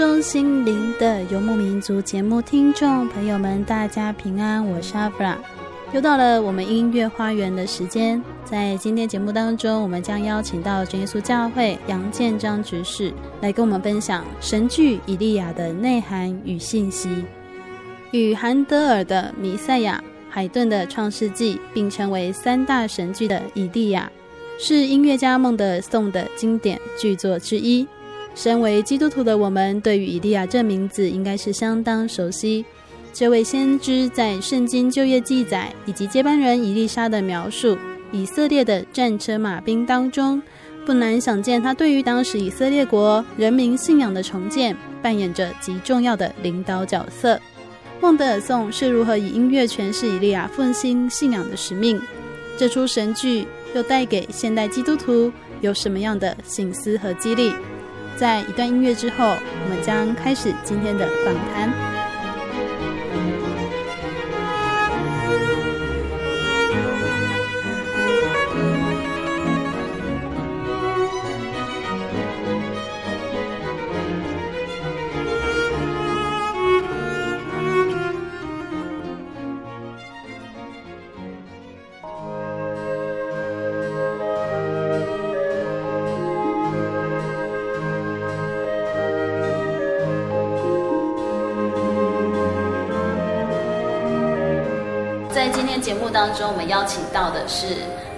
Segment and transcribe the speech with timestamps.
[0.00, 5.38] 中，心灵的游牧民族节目听众朋友们，大家平安，我是阿弗拉。
[5.92, 17.22] 又到了我们音乐花园的时间，在今天节目当中，我们将邀请到真耶稣教会杨建章执事来跟我们分享神剧以利亚的内涵与信息。
[18.12, 24.10] 与韩德尔的《弥赛亚》、海顿的《创世纪》并称为三大神剧的以利亚，
[24.58, 27.86] 是音乐家孟德尔颂的经典剧作之一。
[28.34, 32.64] 身为基督徒的我们，对于以利亚这名字应该是相当熟悉。
[33.12, 37.76] 这位先知在圣经旧约记载以及接班人以利沙的描述
[38.12, 40.40] 以色列的战车马兵当中，
[40.86, 47.38] 不难想见他对于当时以色列国人民信仰的重建扮演着极重要的领导角色。
[48.00, 52.00] 孟德尔颂是如何以音乐诠释以利亚复兴信仰的使命？
[52.56, 57.52] 这出神剧又带给现代基督徒有什么样的省思和激励？
[58.20, 61.89] 在一段音乐之后，我们将开始今天的访谈。
[96.12, 97.66] 当中，我们邀请到的是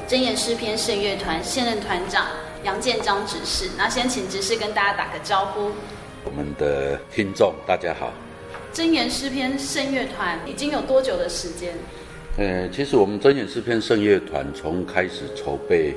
[0.08, 2.26] 真言诗篇圣乐团现任团长
[2.64, 3.69] 杨建章执事。
[3.76, 5.70] 那先请执事跟大家打个招呼。
[6.25, 8.12] 我们的听众大家好。
[8.72, 11.75] 真言诗篇圣乐团已经有多久的时间？
[12.38, 15.94] 呃，其实我们真言诗篇圣乐团从开始筹备，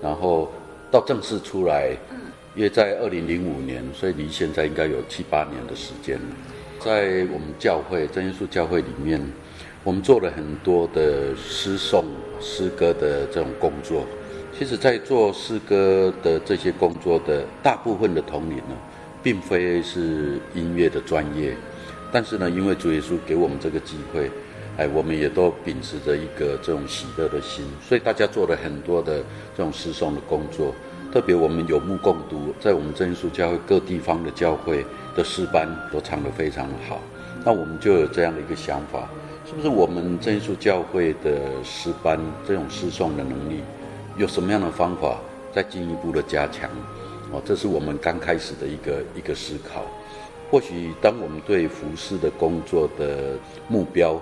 [0.00, 0.48] 然后
[0.92, 2.18] 到正式出来，嗯，
[2.54, 6.36] 约在二零零五年，所以离现在应该有七八年的时间了。
[6.78, 9.20] 在我们教会真耶稣教会里面。
[9.84, 12.04] 我们做了很多的诗诵、
[12.40, 14.04] 诗歌的这种工作。
[14.56, 18.76] 其实，在做诗歌的这些工作的大部分的同龄呢，
[19.22, 21.56] 并非是音乐的专业，
[22.12, 24.30] 但是呢，因为主耶稣给我们这个机会，
[24.76, 29.18] 哎，我们也都秉持着一个这种喜乐的心，所以大家做了很多的
[29.56, 30.72] 这种诗诵的工作。
[31.12, 37.00] 特别我们有目共睹，在我们真耶稣教会各地方的教会的诗班都唱得非常好。
[37.44, 39.08] 那我们就有这样的一个想法。
[39.52, 42.18] 是不是我们真耶稣教会的诗班
[42.48, 43.60] 这种诗诵的能力，
[44.16, 45.18] 有什么样的方法
[45.52, 46.70] 再进一步的加强？
[47.30, 49.84] 哦，这是我们刚开始的一个一个思考。
[50.50, 53.34] 或许当我们对服事的工作的
[53.68, 54.18] 目标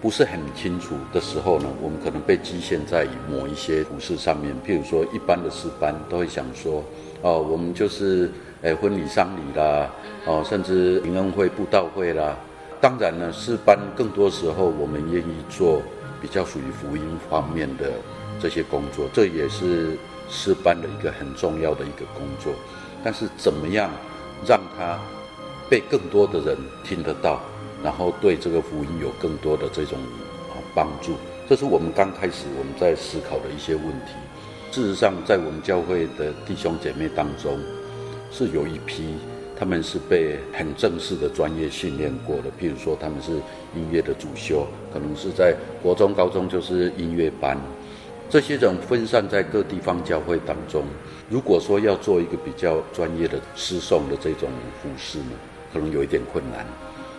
[0.00, 4.54] 不是很清楚的时候呢，我们可能被局限在某一些服事上面。
[4.64, 6.84] 譬如说，一般的诗班都会想说，
[7.22, 8.30] 哦，我们就是
[8.62, 9.90] 诶婚礼丧礼啦，
[10.24, 12.36] 哦，甚至灵恩会布道会啦。
[12.80, 15.82] 当然呢，诗班更多时候我们愿意做
[16.20, 17.90] 比较属于福音方面的
[18.40, 19.98] 这些工作，这也是
[20.30, 22.52] 诗班的一个很重要的一个工作。
[23.02, 23.90] 但是怎么样
[24.46, 24.98] 让它
[25.68, 27.40] 被更多的人听得到，
[27.82, 29.98] 然后对这个福音有更多的这种
[30.50, 31.14] 啊帮助，
[31.48, 34.14] 这是我们刚开始我们在思考的一些问题。
[34.70, 37.58] 事实上，在我们教会的弟兄姐妹当中，
[38.30, 39.16] 是有一批。
[39.58, 43.32] 他们是被很正式的专业训练过的，譬如说他们是
[43.74, 45.52] 音乐的主修，可能是在
[45.82, 47.58] 国中、高中就是音乐班。
[48.30, 50.84] 这些人分散在各地方教会当中，
[51.28, 54.48] 如果说要做一个比较专业的诗颂的这种
[54.80, 55.32] 服饰呢，
[55.72, 56.64] 可能有一点困难。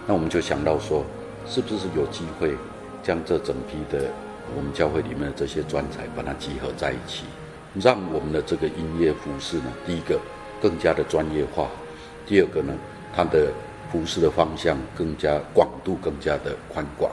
[0.08, 1.04] 那我们就想到说，
[1.46, 2.54] 是不是有机会
[3.04, 4.06] 将这整批的
[4.56, 7.26] 我们教会里面的这些专才，把它集合在一起，
[7.74, 10.18] 让我们的这个音乐服饰呢，第一个
[10.62, 11.68] 更加的专业化。
[12.30, 12.72] 第二个呢，
[13.12, 13.48] 它的
[13.92, 17.12] 服事的方向更加广度更加的宽广，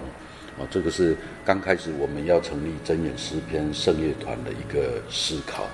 [0.58, 5.64] 啊，这个是刚开始我们要成立真言诗篇圣乐团的一个思考。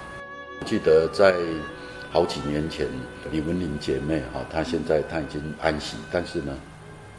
[0.65, 1.35] 记得在
[2.13, 2.87] 好几年前，
[3.33, 6.57] 李文玲姐妹哈，她现在她已经安息，但是呢，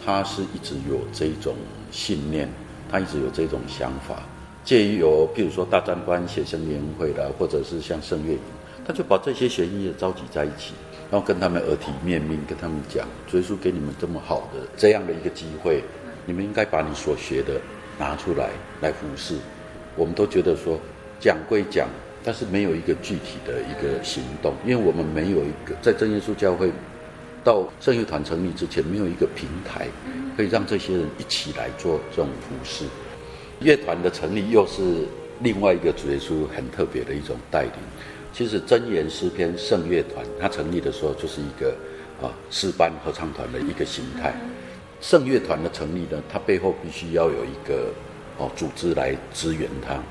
[0.05, 1.55] 她是一直有这种
[1.91, 2.47] 信念，
[2.89, 4.23] 她一直有这种想法，
[4.63, 8.37] 介于有譬如说大专班学生联会啦，或者是像圣乐
[8.87, 10.73] 他，就把这些学音乐召集在一起。
[11.13, 15.83] 然后跟他们耳提面命，跟他们讲，主耶稣给你们这么好的这样的一个机会，
[16.25, 17.61] 你们应该把你所学的
[17.99, 18.49] 拿出来
[18.81, 19.35] 来服侍。
[19.95, 20.79] 我们都觉得说
[21.19, 21.87] 讲归讲，
[22.23, 26.71] 但是没有一个具体的一个行动，因为我们没有一个在真耶稣教会
[27.43, 29.85] 到圣乐团成立之前，没有一个平台
[30.35, 32.85] 可以让这些人一起来做这种服侍。
[33.59, 34.81] 乐团的成立又是
[35.41, 37.71] 另外一个主耶稣很特别的一种带领。
[38.33, 41.69] 其实真言诗篇圣乐团，它成立的时候就是一个
[42.19, 44.33] 啊诗班合唱团的一个形态。
[44.99, 47.93] 圣乐团的成立呢，它背后必须要有一个
[48.39, 50.01] 哦组织来支援它。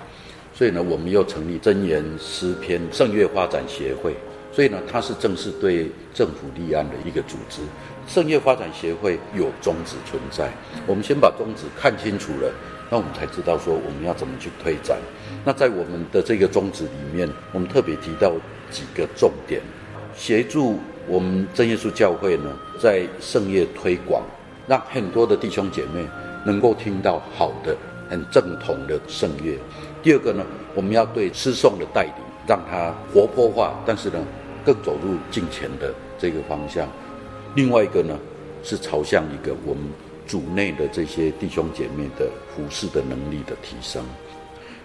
[0.55, 4.15] 所以呢，我们又成立真言诗篇圣乐发展协会。
[4.53, 7.63] 所以呢，它是正式对政府立案的一个组织。
[8.07, 10.53] 圣乐发展协会有宗旨存在，
[10.87, 12.53] 我们先把宗旨看清楚了。
[12.91, 14.99] 那我们才知道说我们要怎么去推展。
[15.44, 18.32] 那在我们的这个宗旨里面，我们特别提到
[18.70, 19.61] 几个重点，
[20.14, 22.50] 协助我们真耶稣教会呢，
[22.81, 24.23] 在圣乐推广，
[24.67, 26.06] 让很多的弟兄姐妹
[26.44, 27.76] 能够听到好的、
[28.08, 29.58] 很正统的圣乐。
[30.02, 30.44] 第二个呢，
[30.75, 32.14] 我们要对诗颂的带领，
[32.46, 34.19] 让它活泼化，但是呢，
[34.64, 36.88] 更走入近前的这个方向。
[37.55, 38.19] 另外一个呢，
[38.62, 39.84] 是朝向一个我们。
[40.25, 44.02] 组内的这些弟兄姐妹的服事的能力的提升，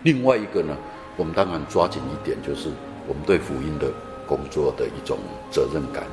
[0.04, 0.76] 另外一个呢，
[1.16, 2.70] 我们当然抓紧一点，就是
[3.08, 3.92] 我们对福音的
[4.28, 5.18] 工作的一种
[5.52, 6.04] 责任感。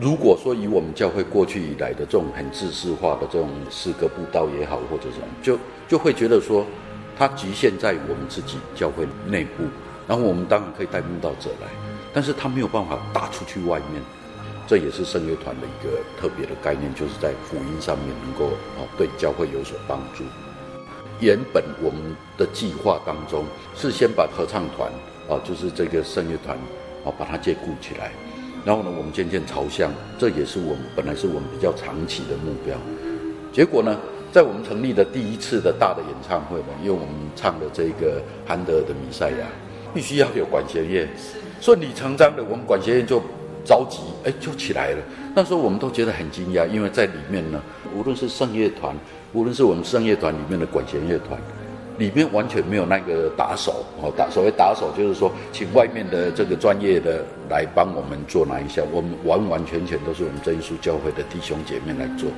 [0.00, 5.58] 如果说以我们教会过去以来的这种很制式化的这种诗歌布道也好，或者什么，就
[5.88, 6.66] 就会觉得说，
[7.16, 9.64] 它局限在我们自己教会内部，
[10.06, 11.68] 然后我们当然可以带慕道者来，
[12.12, 14.02] 但是他没有办法打出去外面。
[14.66, 20.24] 这也是圣乐团的一个特别的概念，就是在福音上面能够啊对教会有所帮助。
[21.20, 24.90] 原本我们的计划当中是先把合唱团
[25.28, 26.56] 啊，就是这个圣乐团
[27.04, 28.10] 啊，把它接顾起来。
[28.64, 32.76] 然后呢，我们渐渐朝向，这也是我们本来是我们比较长期的目标。
[33.52, 33.96] 结果呢，
[34.32, 39.46] 在我们成立的第一次的大的演唱会嘛，因为我们唱的这个韩德尔的弥赛亚，
[39.94, 41.08] 必须要有管弦乐，
[41.60, 43.22] 顺理成章的，我们管弦乐就。
[43.66, 44.98] 着急，哎，就起来了。
[45.34, 47.60] 那时候我们都觉得很惊讶，因为在里面呢，
[47.92, 48.94] 无论是圣乐团，
[49.36, 51.38] 无论是我们圣乐团里面的管弦乐团，
[51.98, 54.10] 里面完全没有那个打手哦。
[54.16, 58.82] 打所谓打手，就是说请外面的这个专业的来帮我们做那一项。
[58.90, 62.30] 我们完完全全都是我们真耶稣教会的弟兄姐妹来做。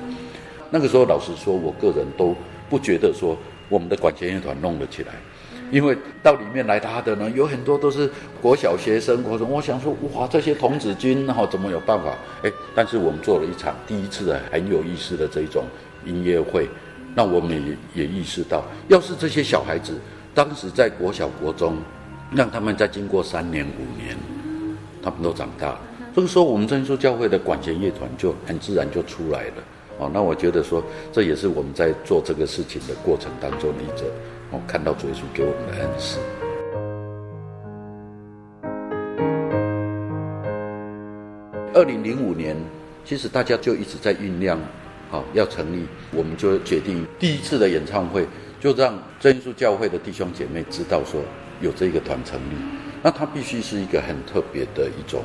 [0.69, 2.35] 那个时候，老实说，我个人都
[2.69, 3.37] 不觉得说
[3.69, 5.13] 我们的管弦乐团弄了起来。
[5.71, 9.49] 因为到里面来他的呢，有很多都是国小学生，国中。
[9.49, 12.13] 我想说，哇，这些童子军，然后怎么有办法？
[12.43, 15.63] 哎，但是我们做了一场第一次的很有意思的这种
[16.05, 16.67] 音乐会，
[17.15, 19.99] 那我们也也意识到，要是这些小孩子
[20.33, 21.77] 当时在国小、国中，
[22.33, 24.15] 让他们再经过三年、五年，
[25.01, 25.81] 他们都长大了，
[26.15, 29.53] 这个时候我们真耶稣教会的管弦乐团就很自然就出来了。
[29.97, 34.07] 哦，那我觉得说，这也是我们在做这个事情的过程当中的一种。
[34.51, 36.19] 我看到主耶稣给我们的恩赐。
[41.73, 42.55] 二零零五年，
[43.03, 44.57] 其实大家就一直在酝酿，
[45.09, 48.27] 好要成立，我们就决定第一次的演唱会，
[48.59, 51.21] 就让真耶稣教会的弟兄姐妹知道说
[51.61, 52.55] 有这个团成立，
[53.03, 55.23] 那它必须是一个很特别的一种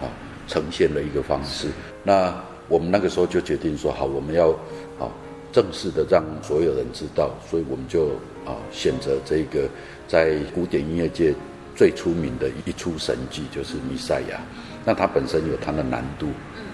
[0.00, 0.04] 啊
[0.46, 1.68] 呈现的一个方式。
[2.02, 2.34] 那
[2.68, 4.50] 我们那个时候就决定说，好，我们要
[4.98, 5.08] 啊
[5.52, 8.10] 正式的让所有人知道，所以我们就。
[8.46, 9.68] 啊，选择这个
[10.08, 11.34] 在古典音乐界
[11.76, 14.36] 最出名的一出神剧，就是《弥赛亚》。
[14.82, 16.28] 那它本身有它的难度，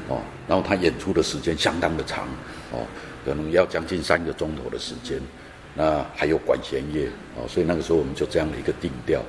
[0.08, 2.26] 哦，然后他演出的时间相当的长，
[2.72, 2.86] 哦，
[3.25, 5.20] 可能要将近三个钟头的时间。
[5.75, 9.20] 那还有管弦乐，哦，所以那个时候我们就这样的一个定调。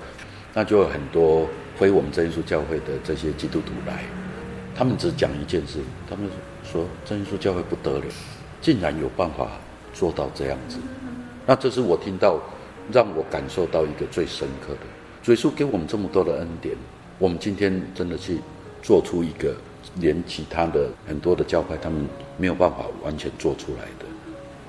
[0.54, 4.06] 那就有很多回我们真耶稣教会的这些基督徒来，
[4.76, 5.80] 他们只讲一件事，
[6.10, 6.30] 他们
[6.64, 8.06] 说真耶稣教会不得了，
[8.62, 9.52] 竟然有办法
[9.94, 10.78] 做到这样子。
[11.46, 12.40] 那这是我听到，
[12.92, 15.32] 让我感受到一个最深刻的。
[15.32, 16.76] 耶稣给我们这么多的恩典，
[17.20, 18.40] 我们今天真的去
[18.82, 19.56] 做出一个
[20.00, 22.06] 连其他的很多的教派他们
[22.38, 24.06] 没有办法完全做出来的。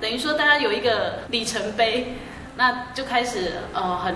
[0.00, 2.06] 等于说，大家有一个里程碑，
[2.56, 4.14] 那就开始呃很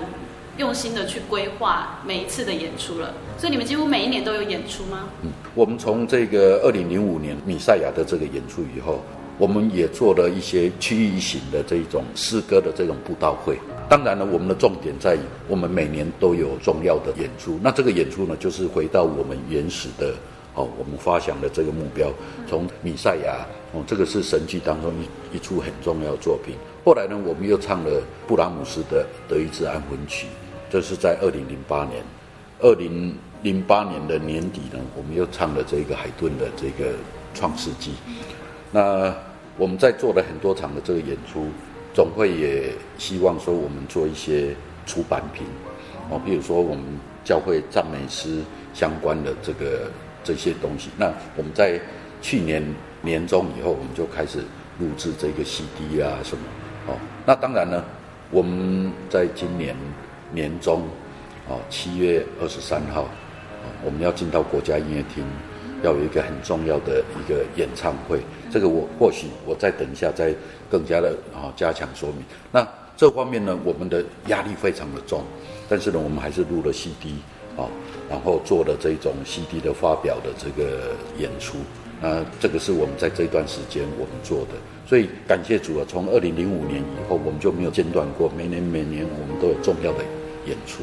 [0.59, 3.13] 用心的去规划每一次的演出了。
[3.37, 5.09] 所以你们几乎每一年都有演出吗？
[5.23, 9.01] 嗯，我们从这个二零零五年米赛亚的这个演出以后，
[9.39, 13.59] 我们也做了一些区域型的这种诗歌的这种布道会。
[13.89, 17.59] 当然了，我们的重点在于我们每年都有重要的演出。
[17.61, 20.15] 那这个演出呢，就是回到我们原始的。
[20.55, 22.13] 哦，我们发想的这个目标，
[22.47, 26.57] 从米赛亚哦，这个是神剧当中一一出很重要作品。
[26.85, 30.27] 后来呢，我们又唱了布拉姆斯的《德意志安魂曲》，
[30.69, 32.03] 这是在二零零八年。
[32.61, 36.91] 二零零八年的年底呢，我们又唱了这个海顿的这个
[37.33, 37.91] 《创世纪》。
[38.71, 39.15] 那
[39.57, 41.47] 我们在做了很多场的这个演出，
[41.95, 44.55] 总会也希望说我们做一些
[44.85, 45.47] 出版品
[46.11, 46.85] 哦，比如说我们
[47.25, 48.41] 教会赞美诗
[48.75, 49.91] 相关的这个。
[50.25, 51.81] 这些东西，那我们在
[52.21, 52.63] 去年
[53.03, 54.39] 年中以后，我们就开始
[54.79, 56.45] 录制这个 CD 啊什么，
[56.87, 57.85] 哦，那当然呢，
[58.31, 59.77] 我们在今年
[60.33, 60.83] 年中，
[61.49, 63.09] 哦，七月二十三号，
[63.85, 65.25] 我们要进到国家音乐厅，
[65.83, 70.35] 要有一个很重要的一个演唱会，这个我或许我再等一下再
[70.71, 72.25] 更加的啊、加强说明。
[72.53, 75.25] 那这方面呢，我们的压力非常的重，
[75.69, 77.17] 但是呢，我们还是录了 CD。
[77.57, 77.69] 啊，
[78.09, 81.59] 然后做了这种 CD 的发表的这个演出，
[82.01, 84.55] 那这个是我们在这段时间我们做的，
[84.87, 90.05] 所以感谢主啊，从二零零五年以后，我们就没有间断过，每年每年我们都有重要的
[90.47, 90.83] 演出。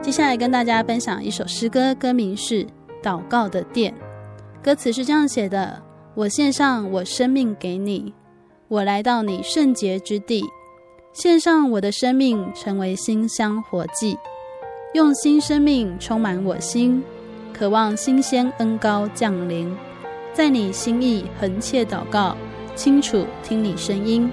[0.00, 2.66] 接下来跟大家分享一首诗歌，歌名是。
[3.02, 3.94] 祷告的殿，
[4.62, 5.82] 歌词是这样写的：
[6.14, 8.12] 我献上我生命给你，
[8.68, 10.44] 我来到你圣洁之地，
[11.12, 14.18] 献上我的生命成为馨香活祭，
[14.94, 17.02] 用新生命充满我心，
[17.52, 19.74] 渴望新鲜恩膏降临，
[20.32, 22.36] 在你心意恒切祷告，
[22.74, 24.30] 清楚听你声音，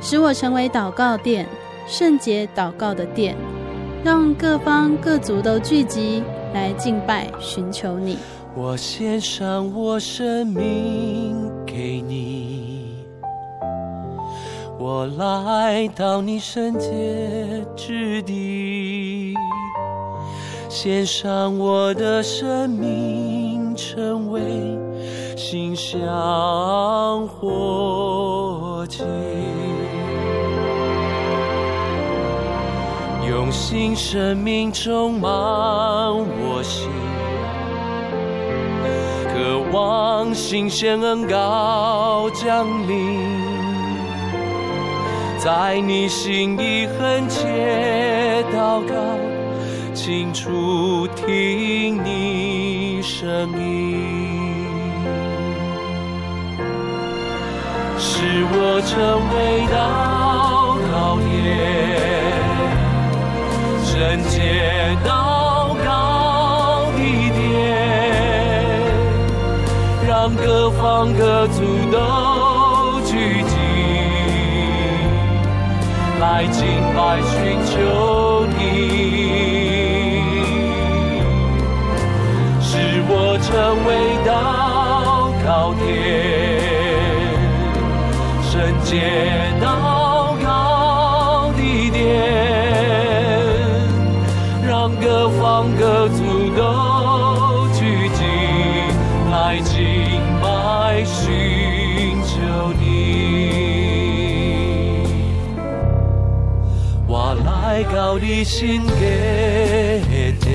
[0.00, 1.46] 使我成为祷告殿，
[1.86, 3.36] 圣洁祷告的殿，
[4.04, 6.22] 让各方各族都聚集。
[6.54, 8.18] 来敬拜，寻求你。
[8.54, 11.36] 我献上我生命
[11.66, 12.96] 给你，
[14.78, 19.34] 我来到你圣洁之地，
[20.68, 24.40] 献上我的生命，成为
[25.36, 29.04] 馨香活祭。
[33.28, 36.88] 用心生命充满我心，
[39.32, 43.20] 渴望新鲜恩膏降临，
[45.38, 48.94] 在你心里恒切祷告，
[49.92, 54.56] 清楚听你声音，
[57.98, 58.96] 使我成
[59.34, 59.76] 为祷
[60.90, 62.27] 告殿。
[63.98, 64.38] 圣洁
[65.04, 66.98] 祷告的
[67.34, 67.36] 殿，
[70.06, 73.56] 让各方各族都聚集，
[76.20, 76.62] 来敬
[76.94, 78.60] 拜寻求你，
[82.62, 83.50] 使我成
[83.84, 83.88] 为
[84.24, 84.30] 祷
[85.44, 85.90] 告殿，
[88.44, 89.02] 圣洁
[89.60, 89.97] 祷。
[107.78, 108.66] 来到你圣
[108.98, 110.48] 洁地，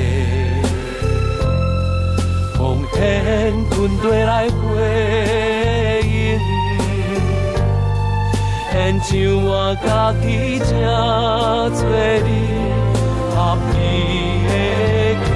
[2.54, 4.52] 奉天军队来回
[6.04, 6.38] 应，
[8.74, 9.08] 献上
[9.42, 10.68] 我家己正
[11.74, 11.82] 做
[12.26, 12.28] 你。
[13.34, 13.38] 合
[13.72, 13.80] 意
[14.50, 14.52] 的
[15.24, 15.32] 器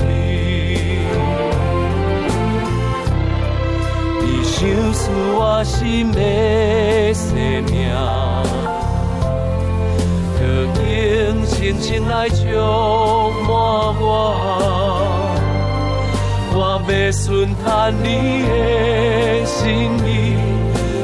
[0.00, 0.02] 皿，
[4.20, 4.52] 你想
[4.92, 5.00] 使
[5.36, 6.18] 我心的
[7.14, 7.30] 生
[7.70, 7.72] 命，
[11.62, 12.42] 用深情来充
[13.44, 13.48] 满
[14.00, 14.34] 我，
[16.54, 16.82] 我。
[16.84, 20.36] 会顺探你的心意，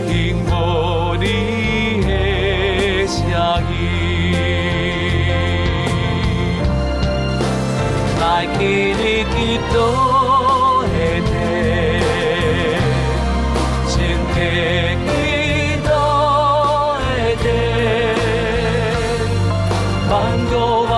[0.09, 1.25] 听无你
[2.03, 3.23] 的声
[3.71, 4.35] 音，
[8.21, 8.61] 来给
[8.99, 9.37] 你祈
[9.73, 10.08] 祷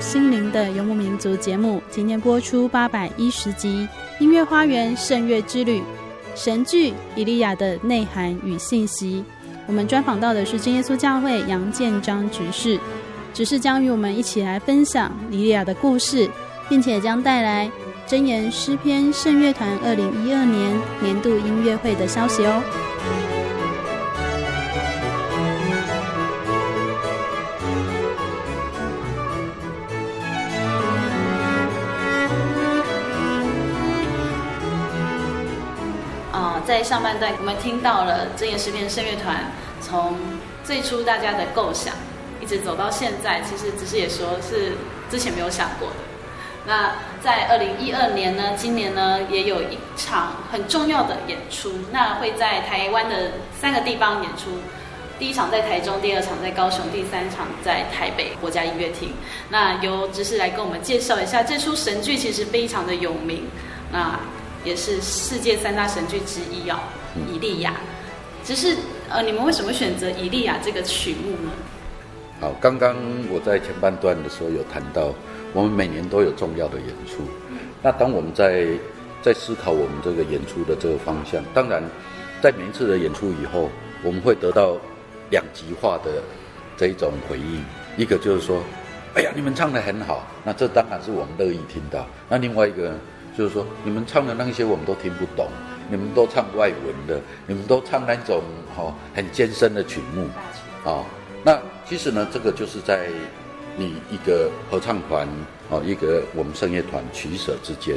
[0.00, 3.86] 心灵的游牧民族节目，今天播出八百一十集
[4.22, 5.80] 《音乐花园圣乐之旅》
[6.34, 9.22] 神剧《以利亚》的内涵与信息。
[9.66, 12.80] 我们专访到的是真耶稣教会杨建章执事，
[13.34, 16.28] 执事将与我们一起来分享以利亚的故事，
[16.66, 17.70] 并且将带来
[18.06, 22.62] 真言诗篇圣乐团二零一二年年度音乐会的消息哦。
[36.80, 40.16] 在上半段，我们听到了真言诗篇圣乐团从
[40.64, 41.92] 最初大家的构想，
[42.40, 44.72] 一直走到现在，其实只是也说是
[45.10, 45.96] 之前没有想过的。
[46.66, 54.48] 那在二零一二年呢，今年呢也有一场很重要的演出，那会在台湾的三个地方演出，
[55.18, 59.12] 第一场在台中，第二场在高雄，第三场在台北国家音乐厅。
[59.50, 63.48] 那由执事来跟我们介绍一下这出神剧，其实非常的有名。
[63.92, 64.18] 那
[64.64, 66.78] 也是世界三大神剧之一哦，
[67.34, 67.70] 《以利亚》。
[68.42, 68.74] 只是
[69.10, 71.50] 呃，你们为什么选择《以利亚》这个曲目呢？
[72.40, 72.96] 好，刚刚
[73.30, 75.12] 我在前半段的时候有谈到，
[75.52, 77.22] 我们每年都有重要的演出。
[77.50, 77.58] 嗯。
[77.82, 78.66] 那当我们在
[79.20, 81.82] 在思考我们这个演出的这个方向，当然，
[82.42, 83.68] 在每一次的演出以后，
[84.02, 84.78] 我们会得到
[85.28, 86.22] 两极化的
[86.78, 87.62] 这一种回应。
[87.98, 88.62] 一个就是说，
[89.14, 92.06] 哎呀，你们唱的很好，那这当然是我们乐意听到。
[92.28, 92.94] 那另外一个。
[93.36, 95.48] 就是说，你们唱的那些我们都听不懂，
[95.88, 98.42] 你们都唱外文的，你们都唱那种
[98.76, 100.26] 哈很艰深的曲目，
[100.84, 101.04] 啊，
[101.44, 103.08] 那其实呢，这个就是在
[103.76, 105.26] 你一个合唱团
[105.70, 107.96] 啊，一个我们圣乐团取舍之间。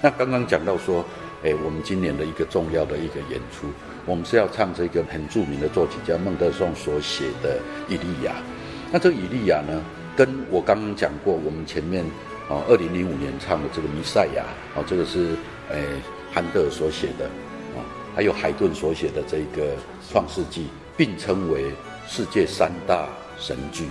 [0.00, 1.04] 那刚刚讲到说，
[1.44, 3.68] 哎，我们今年的一个重要的一个演出，
[4.06, 7.60] 我们是要唱这个很著名的作曲家孟德松所写的
[7.92, 8.32] 《以利亚》。
[8.90, 9.80] 那这个《以利亚》呢，
[10.16, 12.04] 跟我刚刚讲过，我们前面。
[12.48, 14.44] 哦，二零零五年唱的这个《弥赛亚》，
[14.78, 15.34] 哦，这个是
[15.70, 15.84] 诶
[16.32, 17.24] 韩德尔所写的，
[17.74, 17.82] 啊，
[18.14, 19.72] 还有海顿所写的这个
[20.12, 20.62] 《创世纪》，
[20.96, 21.72] 并称为
[22.06, 23.86] 世界三大神剧。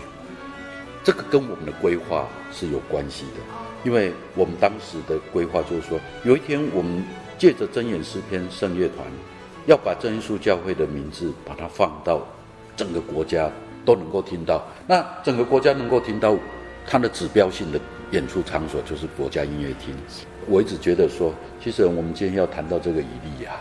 [1.04, 3.42] 这个跟我们的规划是有关系的，
[3.84, 7.04] 因为我们当时的规划就是说，有一天我们
[7.38, 9.06] 借着真言诗篇圣乐团，
[9.66, 12.26] 要把真耶稣教会的名字把它放到
[12.78, 13.52] 整个国家
[13.84, 16.36] 都能够听到，那整个国家能够听到
[16.88, 17.80] 它的指标性的。
[18.12, 19.96] 演出场所就是国家音乐厅。
[20.48, 23.52] 我一直觉得说，其实我们今天要谈到这个以利亚，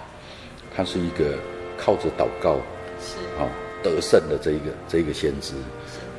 [0.75, 1.39] 他是一个
[1.79, 2.57] 靠着祷告，
[3.01, 3.49] 是啊
[3.83, 5.55] 得胜的这一个这一个先知，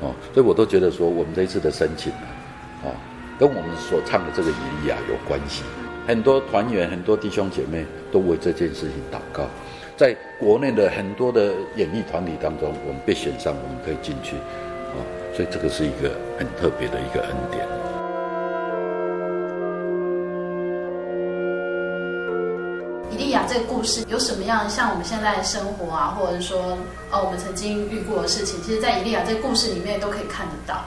[0.02, 2.28] 哦，所以我都觉得说，我们这一次的申请呢，
[2.86, 2.90] 啊，
[3.40, 5.64] 跟我们所唱的这个以利亚有关系。
[6.08, 9.48] 很多团员、很多弟兄姐妹都为这件事情祷告。
[9.98, 14.98] 在国内的很多的演艺团体当中，我们被选上，我们可以进去，啊，
[15.34, 17.75] 所以这个是一个很特别的一个恩典。
[23.86, 26.78] 事有什么样像我们现在生活啊，或者说
[27.12, 30.84] 哦，我们曾经遇过的事情，其实，在以利亚这个故事里面都可以看得到。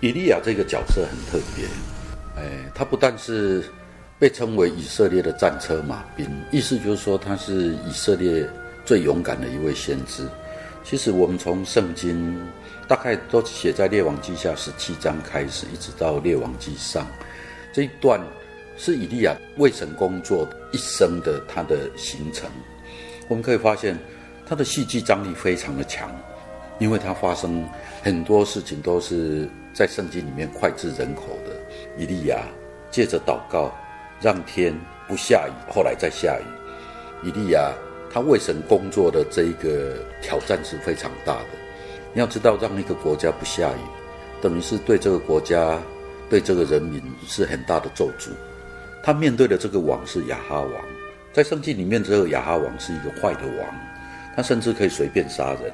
[0.00, 1.66] 以利亚这个角色很特别，
[2.36, 3.62] 哎，他不但是。
[4.18, 8.48] 被称为以色列的战车马兵，意思就是说他是以色列
[8.84, 10.24] 最勇敢的一位先知。
[10.84, 12.40] 其实我们从圣经
[12.86, 17.04] 大概都写在列王记下十七章开始，一直到列王记上
[17.72, 18.20] 这一段，
[18.84, 22.50] 是以利亚为神工作一生的他的行程。
[23.28, 23.96] 我们可以发现
[24.44, 26.10] 他的戏剧张力非常的强，
[26.80, 27.64] 因为他发生
[28.02, 31.54] 很多事情都是在圣经里面脍炙人口的。
[31.96, 32.42] 以利亚
[32.90, 33.72] 借着祷告。
[34.24, 34.72] 让天
[35.08, 37.26] 不下雨，后来再下雨。
[37.26, 37.72] 以利亚
[38.08, 41.48] 他为神工作的这一个挑战是非常大的。
[42.14, 43.80] 你要知道，让一个国家不下雨，
[44.40, 45.76] 等于是对这个国家、
[46.30, 48.28] 对这个人民是很大的咒诅。
[49.02, 50.72] 他面对的这个王是亚哈王，
[51.32, 53.66] 在圣经里面，这个亚哈王是一个坏的王，
[54.36, 55.72] 他甚至可以随便杀人。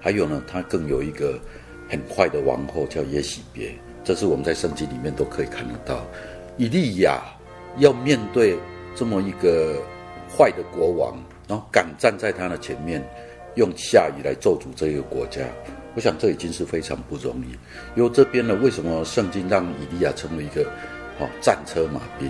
[0.00, 1.38] 还有呢，他更有一个
[1.88, 6.06] 很坏的王后叫耶洗别，这是我们在圣经里面都可以看得到。
[6.56, 7.20] 以利亚。
[7.76, 8.58] 要面对
[8.96, 9.80] 这么一个
[10.28, 13.00] 坏的国王，然后敢站在他的前面，
[13.54, 15.42] 用下雨来咒诅这个国家，
[15.94, 17.52] 我想这已经是非常不容易。
[17.94, 20.64] 因为这边呢，为什么圣经让以利亚成为一个
[21.20, 22.28] 哦战车马兵？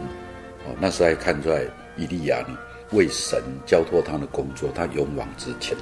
[0.81, 1.63] 那时候还看出来
[1.97, 2.59] 以利亚呢
[2.93, 5.77] 为神交托他的工作，他勇往直前。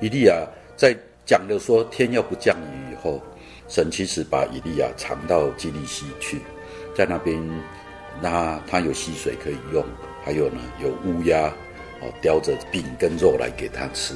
[0.00, 3.22] 以利亚在讲的说天要不降雨以后，
[3.68, 6.40] 神其实把以利亚藏到基利溪去，
[6.94, 7.42] 在那边。
[8.18, 9.84] 那他有溪水可以用，
[10.24, 11.52] 还有呢，有乌鸦
[12.00, 14.14] 哦叼着饼跟肉来给他吃。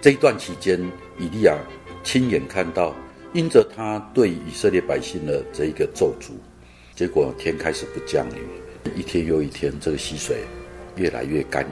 [0.00, 0.80] 这一段期间，
[1.18, 1.58] 以利亚
[2.04, 2.94] 亲眼看到，
[3.32, 6.30] 因着他对以色列百姓的这一个咒诅，
[6.94, 8.46] 结果天开始不降雨，
[8.94, 10.38] 一天又一天，这个溪水
[10.96, 11.66] 越来越干，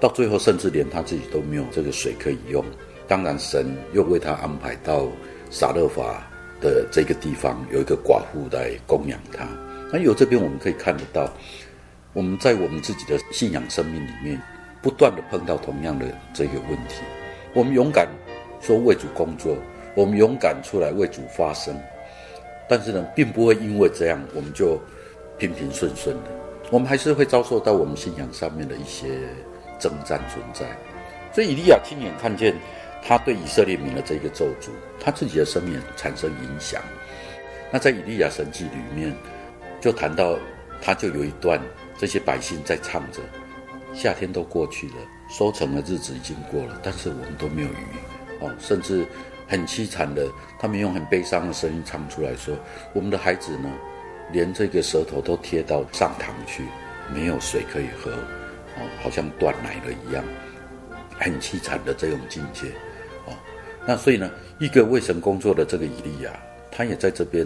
[0.00, 2.64] 到最后甚至连他自己都没有这个水可以用。
[3.06, 5.08] 当然，神又为他安排到
[5.50, 6.28] 撒勒法
[6.60, 9.46] 的这个地方，有一个寡妇来供养他。
[9.90, 11.32] 那有这边我们可以看得到，
[12.12, 14.38] 我们在我们自己的信仰生命里面，
[14.82, 17.02] 不断的碰到同样的这个问题。
[17.54, 18.06] 我们勇敢
[18.60, 19.56] 说为主工作，
[19.94, 21.74] 我们勇敢出来为主发声，
[22.68, 24.78] 但是呢，并不会因为这样我们就
[25.38, 26.30] 平平顺顺的，
[26.70, 29.20] 我们还是会遭受到我们信仰上面的一些
[29.78, 30.66] 征战存在。
[31.32, 32.54] 所以以利亚亲眼看见
[33.02, 34.68] 他对以色列民的这个咒诅，
[35.00, 36.82] 他自己的生命产生影响。
[37.70, 39.14] 那在以利亚神记里面。
[39.80, 40.36] 就谈到，
[40.82, 41.60] 他就有一段，
[41.96, 43.20] 这些百姓在唱着，
[43.94, 44.94] 夏天都过去了，
[45.30, 47.86] 收成的日子已经过了，但是我们都没有雨，
[48.40, 49.06] 哦，甚至
[49.46, 50.26] 很凄惨的，
[50.58, 52.56] 他们用很悲伤的声音唱出来说，
[52.92, 53.70] 我们的孩子呢，
[54.32, 56.64] 连这个舌头都贴到上膛去，
[57.14, 60.24] 没有水可以喝，哦，好像断奶了一样，
[61.18, 62.68] 很凄惨的这种境界，
[63.26, 63.34] 哦，
[63.86, 66.32] 那所以呢，一个为神工作的这个以利亚。
[66.70, 67.44] 他也在这边，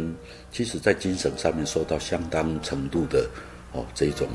[0.51, 3.27] 其实，在精神上面受到相当程度的
[3.73, 4.29] 哦，这种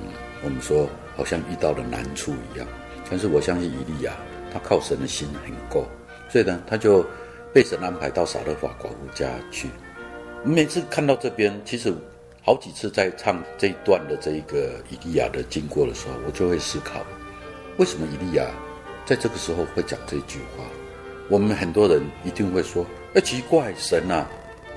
[0.43, 2.67] 我们说好像遇到了难处一样。
[3.07, 4.15] 但是我相信以利亚，
[4.51, 5.85] 他靠神的心很够，
[6.29, 7.05] 所以呢，他就
[7.53, 9.69] 被神安排到撒勒法寡妇家去。
[10.43, 11.93] 每次看到这边，其实
[12.47, 17.05] 好几次在唱这一段的这一个以利亚的经过的时候，我就会思考，
[17.75, 18.45] 为什么以利亚
[19.05, 20.63] 在这个时候会讲这句话？
[21.27, 24.25] 我们很多人一定会说：哎，奇怪，神啊！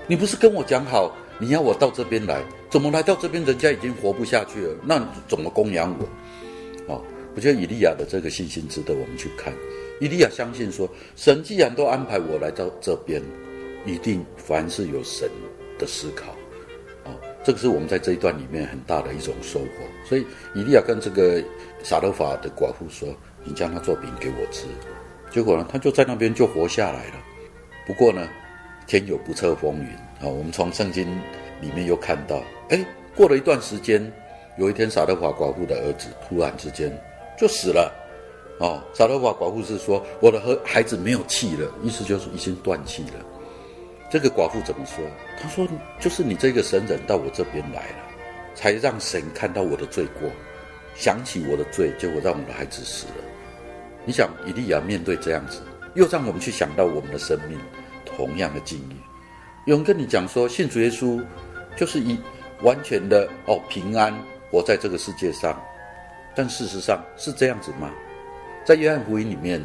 [0.09, 3.45] 你不是跟我讲好，你要我到这边来，怎么来到这边？
[3.45, 6.93] 人家已经活不下去了，那怎么供养我？
[6.93, 7.01] 哦，
[7.37, 9.55] 我觉得以利亚的这个信心值得我们去看。
[10.01, 13.23] 以利亚相信说，神既然都安排我来到这边，
[13.87, 15.31] 一定凡是有神
[15.79, 16.35] 的思考。
[17.43, 19.67] 这个是我们在这一段里面很大的一种收获。
[20.05, 21.43] 所以以利亚跟这个
[21.83, 23.09] 撒勒法的寡妇说
[23.45, 24.67] ：“你将他做饼给我吃。”
[25.31, 27.15] 结果呢，他就在那边就活下来了。
[27.87, 28.29] 不过呢，
[28.87, 29.87] 天有不测风云
[30.21, 30.29] 啊！
[30.29, 31.07] 我们从圣经
[31.61, 34.13] 里面又看到，哎，过了一段时间，
[34.59, 36.93] 有一天撒勒法寡妇的儿子突然之间
[37.39, 37.93] 就死了。
[38.59, 43.25] 哦，撒勒法寡妇是说，我的和孩子没有气了，意思就是已经断气了。
[44.11, 45.05] 这个寡妇怎么说？
[45.41, 45.67] 她说
[46.01, 48.05] ：“就是你这个神人到我这边来了，
[48.55, 50.29] 才让神看到我的罪过，
[50.97, 53.25] 想起我的罪，结果让我的孩子死了。”
[54.05, 55.63] 你想，以利亚面对这样子，
[55.95, 57.57] 又让我们去想到我们的生命
[58.05, 58.97] 同样的境遇。
[59.67, 61.23] 有人跟你讲说，信主耶稣
[61.77, 62.19] 就是以
[62.63, 64.13] 完全的哦平安
[64.51, 65.63] 活在这个世界上，
[66.35, 67.93] 但事实上是这样子吗？
[68.65, 69.65] 在约翰福音里面，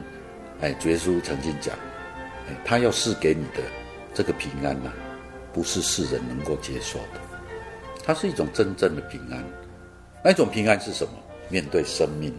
[0.62, 1.74] 哎，主耶稣曾经讲，
[2.48, 3.64] 哎，他要赐给你的。
[4.16, 4.94] 这个平安呐、啊，
[5.54, 7.20] 不是世人能够接受的，
[8.04, 9.44] 它是一种真正的平安。
[10.24, 11.12] 那一种平安是什么？
[11.50, 12.34] 面对生命，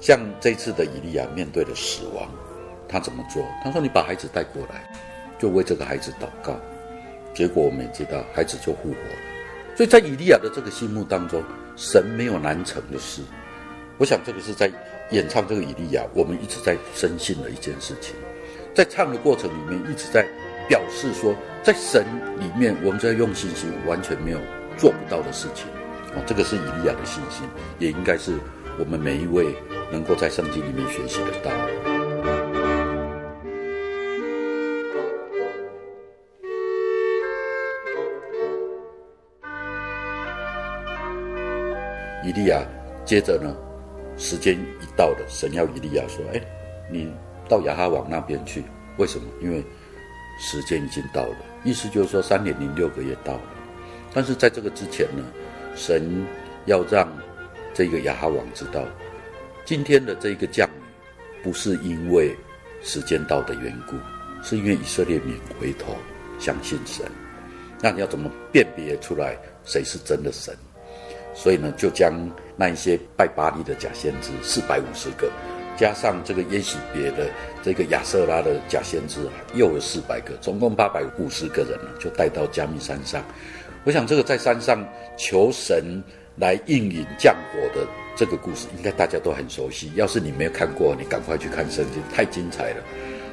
[0.00, 2.28] 像这次的以利亚面对了死亡，
[2.88, 3.46] 他怎么做？
[3.62, 4.90] 他说：“你把孩子带过来，
[5.38, 6.58] 就为这个孩子祷告。”
[7.32, 9.76] 结果我们也知道，孩子就复活了。
[9.76, 11.40] 所以在以利亚的这个心目当中，
[11.76, 13.22] 神没有难成的事。
[13.98, 14.68] 我想这个是在
[15.10, 18.16] 演唱这个以利亚，我们一直在深信的一件事情，
[18.74, 20.26] 在唱的过程里面一直在。
[20.68, 22.04] 表示说，在神
[22.38, 24.38] 里面，我们在用信心完全没有
[24.76, 25.66] 做不到的事情
[26.14, 26.22] 哦。
[26.26, 27.46] 这个是以利亚的信心，
[27.78, 28.32] 也应该是
[28.78, 29.54] 我们每一位
[29.90, 31.50] 能够在圣经里面学习得到。
[42.24, 42.62] 以利亚
[43.04, 43.54] 接着呢，
[44.16, 46.40] 时间一到了，神要以利亚说：“哎，
[46.90, 47.12] 你
[47.48, 48.64] 到亚哈王那边去。
[48.96, 49.24] 为什么？
[49.40, 49.62] 因为。”
[50.44, 53.42] 时间已经到了，意思就是说三年零六个月到了，
[54.12, 55.24] 但是在这个之前呢，
[55.76, 56.26] 神
[56.66, 57.08] 要让
[57.72, 58.84] 这个亚哈王知道，
[59.64, 62.36] 今天的这个降雨不是因为
[62.82, 63.94] 时间到的缘故，
[64.42, 65.94] 是因为以色列民回头
[66.40, 67.06] 相信神。
[67.80, 70.52] 那你要怎么辨别出来谁是真的神？
[71.34, 72.12] 所以呢，就将
[72.56, 75.30] 那一些拜巴力的假先知四百五十个。
[75.76, 77.28] 加上这个耶洗别的
[77.62, 79.20] 这个亚瑟拉的假先知，
[79.54, 83.24] 又有四百个，总共八百五十个人呢，就带到加密山上。
[83.84, 86.02] 我想这个在山上求神
[86.36, 89.90] 来应允降火的这个故事，应该大家都很熟悉。
[89.96, 92.82] 要是你没有看过，你赶快去看圣经，太精彩了。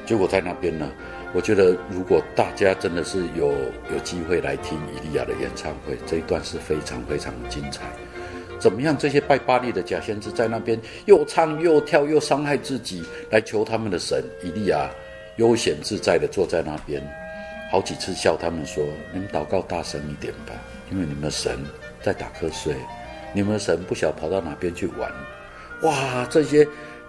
[0.06, 0.90] 结果在那边呢，
[1.32, 3.52] 我觉得如果大家真的是有
[3.92, 7.84] 有机会来听以利亚的演唱会，这一段是非常非常精彩。
[8.60, 8.96] 怎么样？
[8.96, 14.22] 这些拜巴力的假先知在那边又唱又跳又伤害自己，来求他们的神。
[14.44, 14.90] 以利亚
[15.36, 17.02] 悠闲自在地坐在那边，
[17.72, 20.52] 好几次笑他们说：“你们祷告大声一点吧，
[20.92, 21.58] 因为你们的神
[22.02, 22.74] 在打瞌睡，
[23.32, 25.10] 你们的神不晓得跑到哪边去玩。”
[25.82, 26.26] 哇！
[26.28, 26.66] 这些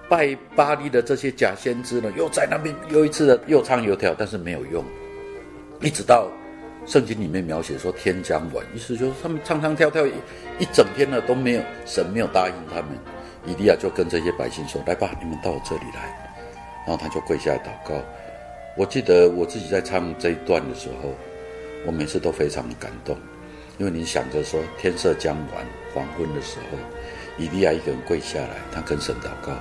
[0.10, 4.84] 拜巴力的这些假先知呢，又在那边又一次的又唱又跳，但是没有用，
[5.82, 6.28] 一直到。
[6.86, 10.12] 圣经里面描写说天将晚，意思就是他们唱唱跳跳一
[10.60, 12.90] 一整天了都没有，神没有答应他们。
[13.46, 16.32] 以利亚就跟这些百姓说：“来吧，你们到我这里来。”
[16.86, 17.96] 然后他就跪下来祷告。
[18.76, 21.14] 我记得我自己在唱这一段的时候，
[21.86, 23.18] 我每次都非常的感动，
[23.78, 26.78] 因为你想着说天色将晚，黄昏的时候，
[27.38, 29.54] 以利亚一个人跪下来，他跟神祷告，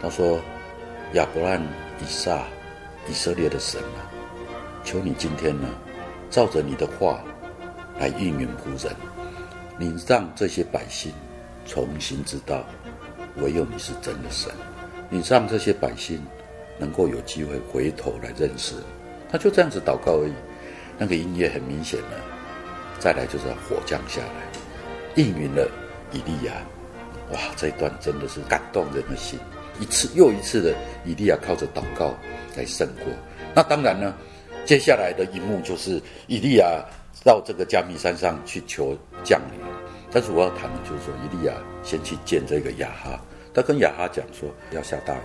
[0.00, 0.40] 他说
[1.14, 1.62] ：“亚伯兰、
[2.00, 2.44] 以撒、
[3.08, 4.10] 以色列的神啊，
[4.84, 5.68] 求你今天呢。”
[6.32, 7.22] 照着你的话
[8.00, 8.96] 来应允仆人，
[9.76, 11.12] 你让这些百姓
[11.66, 12.64] 重新知道，
[13.36, 14.50] 唯有你是真的神。
[15.10, 16.24] 你让这些百姓
[16.78, 18.74] 能够有机会回头来认识。
[19.30, 20.32] 他就这样子祷告而已。
[20.96, 22.16] 那个音乐很明显了。
[22.98, 25.70] 再来就是要火降下来，应允了
[26.12, 26.54] 以利亚。
[27.30, 29.38] 哇，这一段真的是感动人的心。
[29.78, 32.14] 一次又一次的，以利亚靠着祷告
[32.56, 33.12] 来胜过。
[33.54, 34.14] 那当然呢。
[34.64, 36.84] 接下来的一幕就是以利亚
[37.24, 39.60] 到这个加密山上去求降雨，
[40.10, 43.20] 但是我要谈的就是说，以利亚先去见这个亚哈，
[43.52, 45.18] 他跟亚哈讲说要下大雨，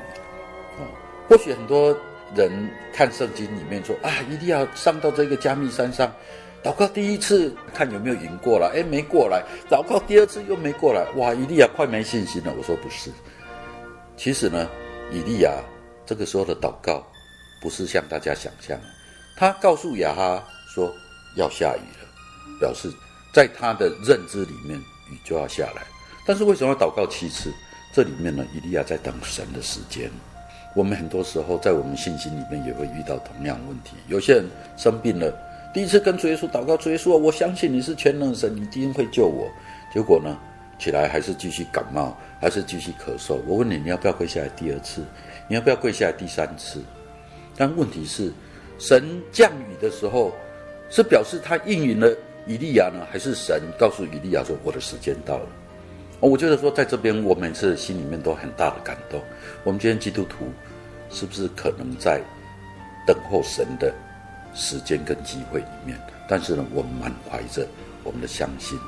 [0.79, 0.85] 哦，
[1.29, 1.95] 或许很多
[2.35, 2.51] 人
[2.93, 6.11] 看圣经里面说啊，以利亚上到这个加密山上，
[6.63, 12.53] 祷告第一次看有没有赢过来，哎，没过来，祷告第二次又没过来，哇，以利亚快没信心了。
[12.57, 13.11] 我说不是，
[14.17, 14.67] 其实呢，
[15.11, 15.53] 以利亚
[16.05, 17.05] 这个时候的祷告
[17.61, 18.79] 不是像大家想象。
[19.39, 20.91] 他告诉雅哈说
[21.35, 22.91] 要下雨了，表示
[23.31, 24.79] 在他的认知里面
[25.11, 25.83] 雨就要下来。
[26.25, 27.53] 但是为什么要祷告七次？
[27.93, 30.09] 这里面呢，以利亚在等神的时间。
[30.75, 33.91] 我们很多时候在我们信心里面也会遇到同样问题。
[34.07, 34.45] 有些人
[34.75, 35.31] 生病了，
[35.71, 39.47] 第一次跟主耶稣祷告，主耶稣，我相信你是全能神，你一定会救我。
[39.93, 40.35] 结果呢，
[40.79, 43.39] 起来还是继续感冒，还是继续咳嗽。
[43.45, 45.03] 我问你，你要不要跪下来第二次？
[45.47, 46.81] 你要不要跪下来第三次？
[47.55, 48.33] 但问题是。
[48.79, 50.33] 神降雨的时候，
[50.89, 55.47] 是表示他应允了以利亚呢，还是神告诉以利亚说我的时间到了？
[56.19, 59.21] 我觉得说在这边，我每次心里面都很大的感动。
[59.63, 60.51] 我们今天基督徒
[61.09, 62.21] 是不是可能在
[63.05, 63.93] 等候神的
[64.53, 65.95] 时间跟机会里面。
[66.27, 67.67] 但是呢，我们满怀着
[68.03, 68.79] 我们的相信。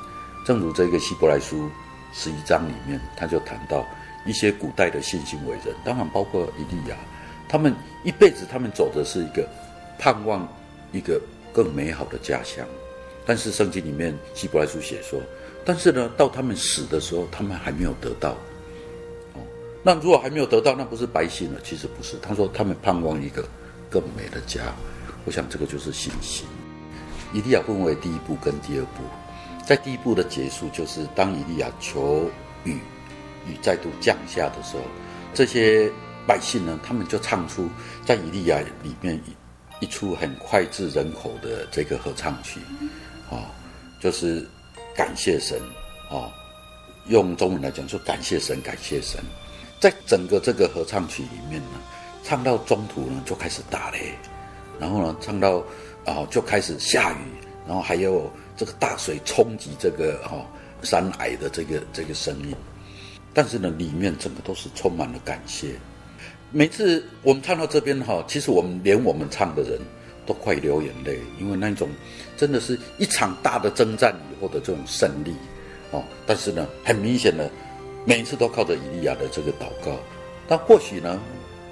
[0.44, 1.70] 正如这个希伯来书
[2.12, 3.86] 十一章里面，他就谈到
[4.26, 6.96] 一些古代的信心伟人，当然包括以利亚，
[7.48, 7.74] 他们
[8.04, 9.48] 一辈子他们走的是一个
[10.00, 10.48] 盼望
[10.90, 11.20] 一个
[11.52, 12.66] 更美好的家乡。
[13.26, 15.20] 但是圣经里面希伯来书写说，
[15.64, 18.30] 但是呢，到他们死的时候，他们还没有得到。
[19.34, 19.44] 哦，
[19.84, 21.60] 那如果还没有得到，那不是白信了？
[21.62, 22.16] 其实不是。
[22.22, 23.46] 他说他们盼望一个
[23.90, 24.74] 更美的家。
[25.26, 26.46] 我想这个就是信心。
[27.34, 29.02] 以利亚分为第一步跟第二步。
[29.64, 32.28] 在第一步的结束，就是当以利亚求
[32.64, 32.78] 雨，
[33.46, 34.82] 雨再度降下的时候，
[35.32, 35.88] 这些
[36.26, 37.68] 百姓呢，他们就唱出
[38.04, 39.20] 在以利亚里面
[39.80, 42.60] 一出很脍炙人口的这个合唱曲，
[43.28, 43.44] 啊、哦，
[43.98, 44.46] 就是
[44.94, 45.58] 感谢神
[46.08, 46.32] 啊、哦，
[47.06, 49.20] 用中文来讲说感谢神，感谢神。
[49.80, 51.80] 在整个这个合唱曲里面呢，
[52.22, 54.14] 唱到中途呢就开始打雷，
[54.78, 55.64] 然后呢唱到
[56.06, 57.24] 啊、就开始下雨，
[57.66, 58.30] 然后还有。
[58.56, 60.44] 这个大水冲击这个哈、哦、
[60.82, 62.54] 山崖的这个这个声音，
[63.32, 65.76] 但是呢，里面整个都是充满了感谢。
[66.52, 69.78] 每次我们唱到这边哈，其实我们连我们唱的人
[70.26, 71.88] 都快流眼泪，因为那种
[72.36, 75.32] 真的是一场大的征战以后的这种胜利
[75.92, 76.02] 哦。
[76.26, 77.48] 但是呢，很明显的，
[78.04, 79.96] 每一次都靠着以利亚的这个祷告。
[80.48, 81.20] 但或许呢，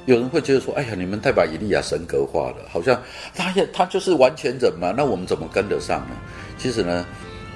[0.06, 3.02] 有人会觉得说：“哎呀，你们太把以利亚神格化了，好像
[3.34, 6.16] 他也他就是完全人嘛，那我们怎么跟得上呢？”
[6.56, 7.04] 其实呢，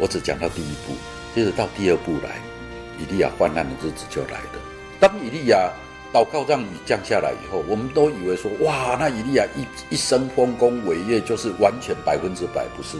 [0.00, 0.92] 我只讲到第一步，
[1.36, 2.40] 接着到第二步来，
[2.98, 4.60] 以利亚患难的日子就来了。
[4.98, 5.70] 当以利亚
[6.12, 12.98] 祷告让雨降下来以后，我们都以为说，哇，那以利亚一一生丰功伟业就是完全百分之百，不是？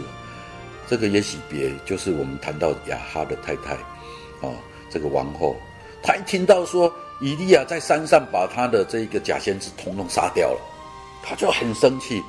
[0.87, 3.73] 这个耶洗别就是我们谈到亚哈的太太，
[4.41, 4.51] 啊，
[4.89, 5.55] 这个王后，
[6.01, 10.59] 她一听到说以利亚在山上把他的这个假先知统统杀掉了，
[11.23, 12.21] 她就很生气。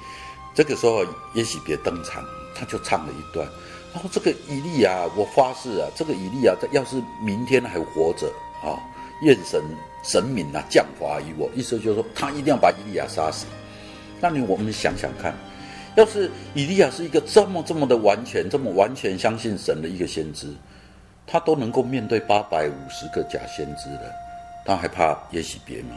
[0.54, 3.44] 这个时候耶洗别登场，他就唱了一段。
[3.92, 8.28] 然后这个以利亚，我发誓啊，这个以利亚，要是明天还活着
[8.62, 8.78] 啊，
[9.22, 9.60] 愿神
[10.04, 11.50] 神明啊降罚于我。
[11.54, 13.46] 意思就是说，他一定要把以利亚杀死。
[14.20, 15.34] 那你我们想想看，
[15.96, 20.46] 要是以利亚是一个这么这么的完全，这么完全相信神的一个先知，
[21.26, 24.12] 他都能够面对八百五十个假先知了，
[24.64, 25.96] 他还怕耶洗别吗？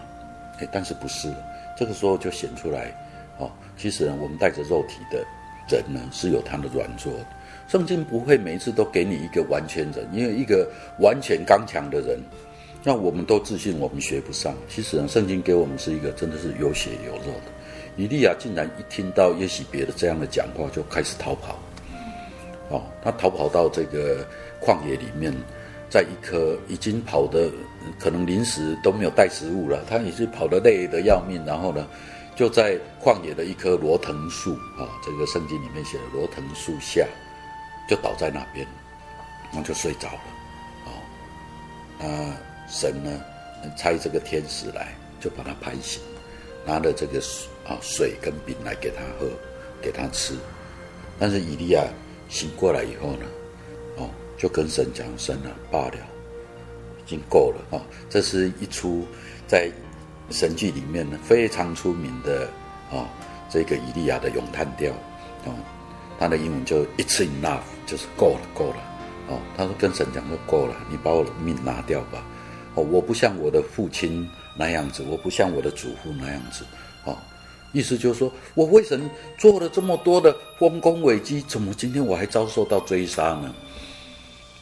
[0.60, 1.32] 哎，但是不是？
[1.78, 2.92] 这个时候就显出来，
[3.38, 5.20] 哦，其实呢，我们带着肉体的
[5.70, 7.14] 人呢，是有他的软弱。
[7.68, 10.68] 圣经不会每一次都给你一个完全人，因为一个
[11.00, 12.20] 完全刚强的人，
[12.84, 14.54] 那我们都自信我们学不上。
[14.70, 17.52] 其实呢，圣经给我们是一个真的是有血有肉的。
[17.98, 21.60] 以利亚竟然一听到耶洗别的这样的讲话，就开始逃跑。
[22.70, 24.26] 哦，他逃跑到这个
[24.62, 25.34] 旷野里面，
[25.90, 27.50] 在一棵已经跑得
[28.00, 31.88] 可能临时都没有带食物了，他已经跑得累得要命，然后呢，
[32.36, 37.06] 就在旷野的一棵罗藤树啊，这个圣经里面写的罗藤树下。
[37.90, 38.68] 就倒在那边，
[39.50, 40.20] 然后就睡着了，
[40.88, 40.92] 哦，
[41.98, 42.06] 那
[42.68, 43.10] 神呢，
[43.78, 46.02] 差这个天使来，就把他拍醒，
[46.66, 49.30] 拿了这个水啊水跟饼来给他喝，
[49.82, 50.36] 给他吃。
[51.18, 51.84] 但是以利亚
[52.30, 53.26] 醒过来以后呢，
[53.98, 55.98] 哦，就跟神讲：“神啊，罢了，
[57.06, 59.08] 已经够了啊！”这是一出
[59.48, 59.72] 在
[60.30, 62.48] 神剧里面呢非常出名的
[62.92, 63.10] 啊，
[63.50, 64.92] 这个以利亚的咏叹调
[65.46, 65.56] 啊。
[66.20, 68.78] 他的英文就 It's enough，就是够了，够了。
[69.30, 72.24] 哦，他说跟神讲说够了，你把我的命拿掉吧。
[72.78, 76.64] 哦，我不像我的父亲那样子，我不像我的祖父那样子。
[77.06, 77.18] 哦，
[77.72, 83.56] 意思就是说我为什么做了这么多的丰功伟绩，怎么今天我还遭受到追杀呢？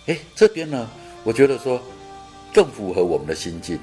[0.05, 0.89] 诶，这边呢，
[1.25, 1.81] 我觉得说
[2.53, 3.77] 更符合我们的心境，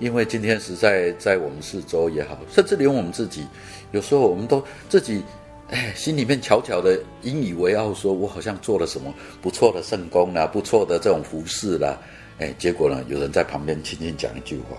[0.00, 3.46] 因为今天实在在我们四周也好，甚至连我们自己，
[3.92, 5.22] 有时候我们都自己。
[5.70, 11.94] 哎，心里面悄悄的引以为傲，说我好像做了什么不错的圣功啦，不错的这种服事啦。
[12.38, 14.76] 哎，结果呢，有人在旁边轻轻讲一句话：“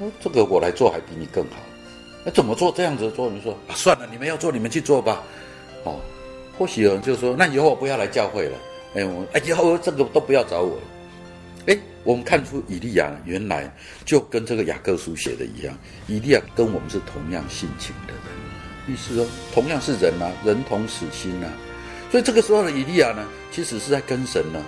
[0.00, 1.56] 哦，这个我来做还比你更好。”
[2.24, 3.28] 那怎么做这样子做？
[3.30, 5.22] 你说啊，算了，你们要做你们去做吧。
[5.84, 6.00] 哦，
[6.56, 8.56] 或许有人就说：“那以后我不要来教会了。”
[8.94, 10.82] 哎，我哎以后这个都不要找我了。
[11.66, 13.74] 哎，我们看出以利亚原来
[14.04, 15.76] 就跟这个雅各书写的一样，
[16.06, 18.22] 以利亚跟我们是同样性情的人。
[18.86, 21.50] 意思说，同样是人啊，人同死心啊，
[22.10, 24.64] 所以这个时候的以利亚呢，其实是在跟神呢，啊、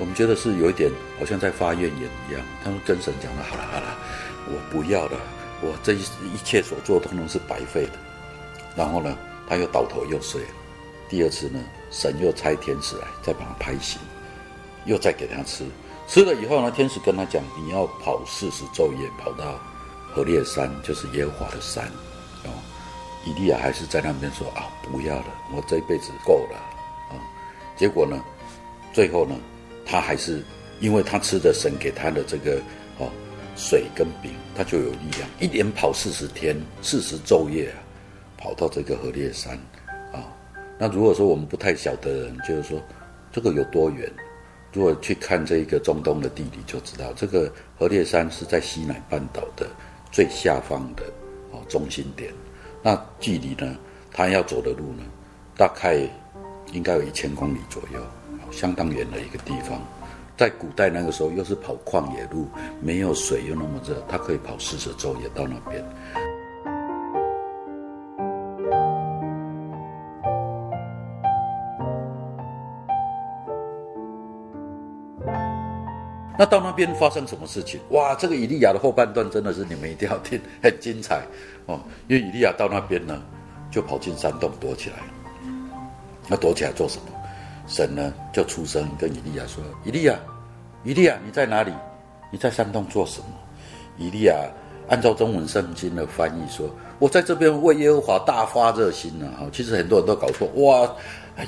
[0.00, 2.42] 我们觉得是有一点好像在发怨言一样。
[2.64, 3.62] 他们跟神讲了，好了。
[3.70, 3.98] 好了，
[4.46, 5.20] 我不要了，
[5.60, 7.92] 我这一一切所做都能是白费的。
[8.74, 9.14] 然后呢，
[9.46, 10.48] 他又倒头又睡了。
[11.06, 14.00] 第二次呢，神又差天使来，再把他拍醒，
[14.86, 15.66] 又再给他吃。
[16.08, 16.34] 吃了。
[16.34, 19.60] 以后呢，天使跟他讲，你要跑四十昼夜，跑到
[20.14, 21.84] 何烈山，就是耶和华的山，
[22.44, 22.50] 哦。
[23.26, 26.56] 以利亚还是在那边说啊，不要了，我这一辈子够了
[27.10, 27.20] 啊。
[27.76, 28.18] 结果呢，
[28.94, 29.34] 最后呢，
[29.90, 30.40] 他还是
[30.78, 32.60] 因为他吃的神给他的这个
[32.98, 33.10] 哦
[33.56, 37.82] 水跟饼，他就有力量，一连跑四十天、四十昼夜啊，
[38.38, 39.58] 跑到这个何烈山
[40.12, 40.22] 啊。
[40.78, 42.80] 那如果说我们不太晓得人，就是说
[43.32, 44.08] 这个有多远？
[44.72, 49.66] 如果去看这个中东的地理，就知道这个何烈山是在西南半岛的
[50.12, 51.02] 最下方的
[51.50, 52.32] 哦中心点。
[52.80, 53.76] 那距离呢，
[54.12, 55.02] 他要走的路呢，
[55.56, 55.98] 大概
[56.72, 58.00] 应该有一千公里左右，
[58.50, 59.80] 相当远的一个地方。
[60.36, 62.48] 在古代那个时候，又是跑旷野路，
[62.80, 65.84] 没有水又那么热，他可以跑四十昼夜到那边。
[76.38, 77.78] 那到那边发生什么事情？
[77.90, 81.22] 哇，这个以利亚的后半段真的是你们一定要听，很精彩
[81.66, 81.78] 哦。
[82.08, 83.22] 因为以利亚到那边呢，
[83.70, 84.96] 就跑进山洞躲起来。
[86.26, 87.19] 那躲起来做什么？
[87.70, 90.18] 神呢就出声跟以利亚说：“以利亚，
[90.84, 91.72] 以利亚，你在哪里？
[92.30, 93.26] 你在山洞做什么？”
[93.96, 94.36] 以利亚
[94.88, 96.68] 按照中文圣经的翻译说
[96.98, 100.48] ：“我在这边为耶和华大发热心呢。”哈，其实很多人都搞错。
[100.56, 100.94] 哇，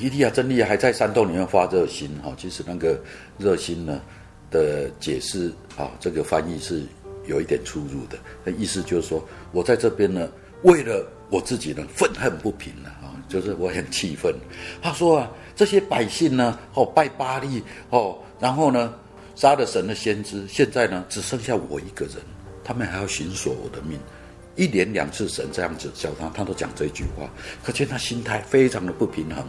[0.00, 2.10] 以利亚真厉害，在山洞里面发热心。
[2.22, 2.98] 哈，其实那个
[3.36, 4.00] 热心呢。
[4.52, 6.82] 的解释啊，这个翻译是
[7.24, 8.18] 有一点出入的。
[8.44, 10.28] 那意思就是说，我在这边呢，
[10.60, 12.90] 为了我自己呢，愤恨不平了，
[13.28, 14.34] 就是我很气愤。
[14.80, 18.92] 他说啊，这些百姓呢，哦，拜巴力哦，然后呢，
[19.34, 22.16] 杀了神的先知，现在呢，只剩下我一个人，
[22.64, 23.98] 他们还要寻索我的命。
[24.54, 27.30] 一连两次神这样子叫他，他都讲这句话，
[27.64, 29.44] 可见他心态非常的不平衡。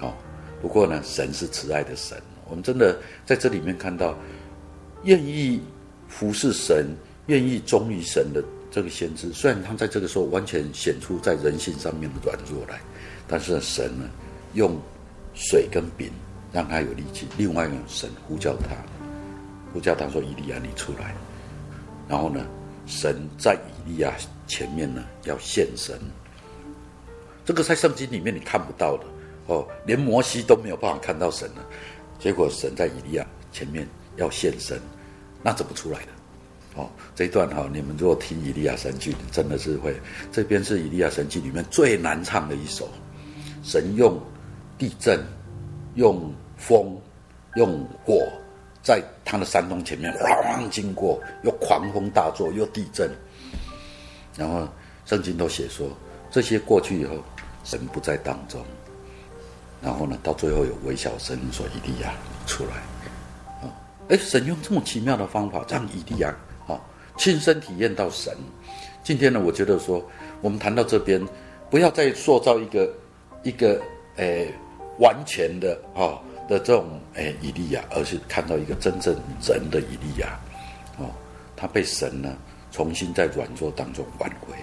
[0.00, 0.12] 哦，
[0.60, 2.20] 不过呢，神是慈爱的神。
[2.48, 4.18] 我们真的在这里面看到，
[5.04, 5.62] 愿意
[6.08, 6.86] 服侍神、
[7.26, 8.42] 愿意忠于神的
[8.72, 12.80] 这个先知，虽然他在这个时候完全显出在人性上面的软弱来，
[13.28, 14.08] 但是神呢，
[14.54, 14.80] 用
[15.34, 16.10] 水跟饼
[16.50, 17.28] 让他有力气。
[17.36, 18.74] 另外呢，神呼叫他，
[19.74, 21.14] 呼叫他说：“以利亚，你出来。”
[22.08, 22.46] 然后呢，
[22.86, 23.54] 神在
[23.86, 24.10] 以利亚
[24.46, 26.00] 前面呢要现身，
[27.44, 29.04] 这个在圣经里面你看不到的
[29.48, 31.62] 哦，连摩西都没有办法看到神了。
[32.18, 34.80] 结果神在以利亚前面要现身，
[35.42, 36.08] 那怎么出来的？
[36.74, 39.94] 哦，这一段哈，你们如果听以利亚神剧，真的是会。
[40.30, 42.88] 这边是以利亚神剧里面最难唱的一首。
[43.62, 44.18] 神用
[44.78, 45.20] 地震、
[45.96, 46.98] 用风、
[47.56, 48.26] 用火，
[48.82, 53.10] 在他的山洞前面哐经过，又狂风大作，又地震。
[54.36, 54.66] 然后
[55.04, 55.86] 圣经都写说，
[56.30, 57.16] 这些过去以后，
[57.64, 58.64] 神不在当中。
[59.82, 62.14] 然后呢，到最后有微小声说：“以利亚
[62.46, 62.70] 出来。”
[63.60, 63.68] 啊，
[64.08, 66.34] 哎，神用这么奇妙的方法让以利亚
[67.16, 68.36] 亲身体验到神。
[69.02, 70.04] 今天呢，我觉得说
[70.40, 71.20] 我们谈到这边，
[71.70, 72.92] 不要再塑造一个
[73.42, 73.80] 一个
[74.16, 74.52] 诶
[74.98, 79.14] 完全的哈的这种诶以利亚，而是看到一个真正
[79.46, 80.38] 人的以利亚。
[80.98, 81.10] 哦，
[81.56, 82.36] 他被神呢
[82.70, 84.54] 重新在软弱当中挽回。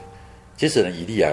[0.57, 1.29] 其实呢，以利亚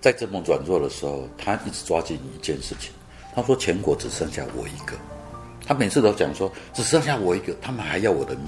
[0.00, 2.92] 在这么软弱的时候，他一直抓紧一件事情。
[3.34, 4.96] 他说：“全国只剩下我一个。”
[5.64, 8.46] 他每次都讲说：“只剩下我一个，他们还要我的命。”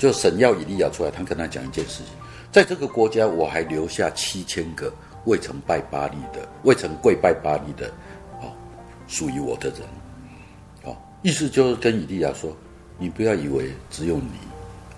[0.00, 2.06] 就神要以利亚出来，他跟他讲一件事情：
[2.50, 4.90] 在这个国家，我还留下七千个
[5.26, 7.86] 未曾拜巴力的、未曾跪拜巴力的，
[8.40, 8.50] 哦，
[9.06, 9.80] 属于我的人。
[10.84, 12.56] 哦，意思就是跟以利亚说
[12.96, 14.32] ：“你不要以为只有你，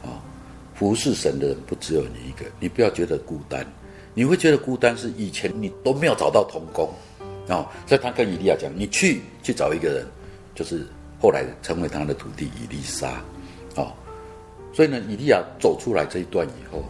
[0.02, 0.22] 啊、哦，
[0.72, 3.66] 服侍神的人不只有你一个，你不要觉得孤单。
[4.14, 6.88] 你会觉得孤单是以前你都没有找到同工。”
[7.50, 10.06] 哦，所以他跟以利亚讲：“你去去找一个人，
[10.54, 10.86] 就是
[11.20, 13.20] 后来成为他的徒弟以利沙。”
[13.74, 13.92] 哦，
[14.72, 16.84] 所以呢，以利亚走出来这一段以后，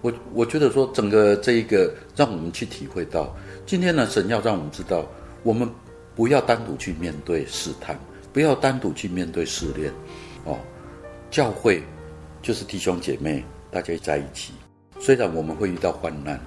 [0.00, 3.34] 我我觉得说，整个这一个让我们去体会到，
[3.66, 5.06] 今天呢，神要让我们知道，
[5.42, 5.68] 我们
[6.14, 7.98] 不要单独去面对试探，
[8.32, 9.92] 不要单独去面对试炼。
[10.44, 10.58] 哦，
[11.30, 11.82] 教会
[12.40, 14.52] 就是弟兄姐妹大家在一起，
[14.98, 16.40] 虽然我们会遇到患难，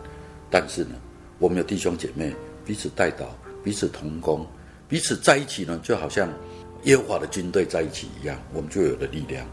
[0.49, 0.95] 但是呢，
[1.39, 2.33] 我们有弟兄姐妹
[2.65, 3.25] 彼此代祷。
[3.63, 4.43] 彼此同工，
[4.87, 6.27] 彼此在一起呢，就好像
[6.85, 9.45] 耶和华的军队在一起一样，我们就有了力量。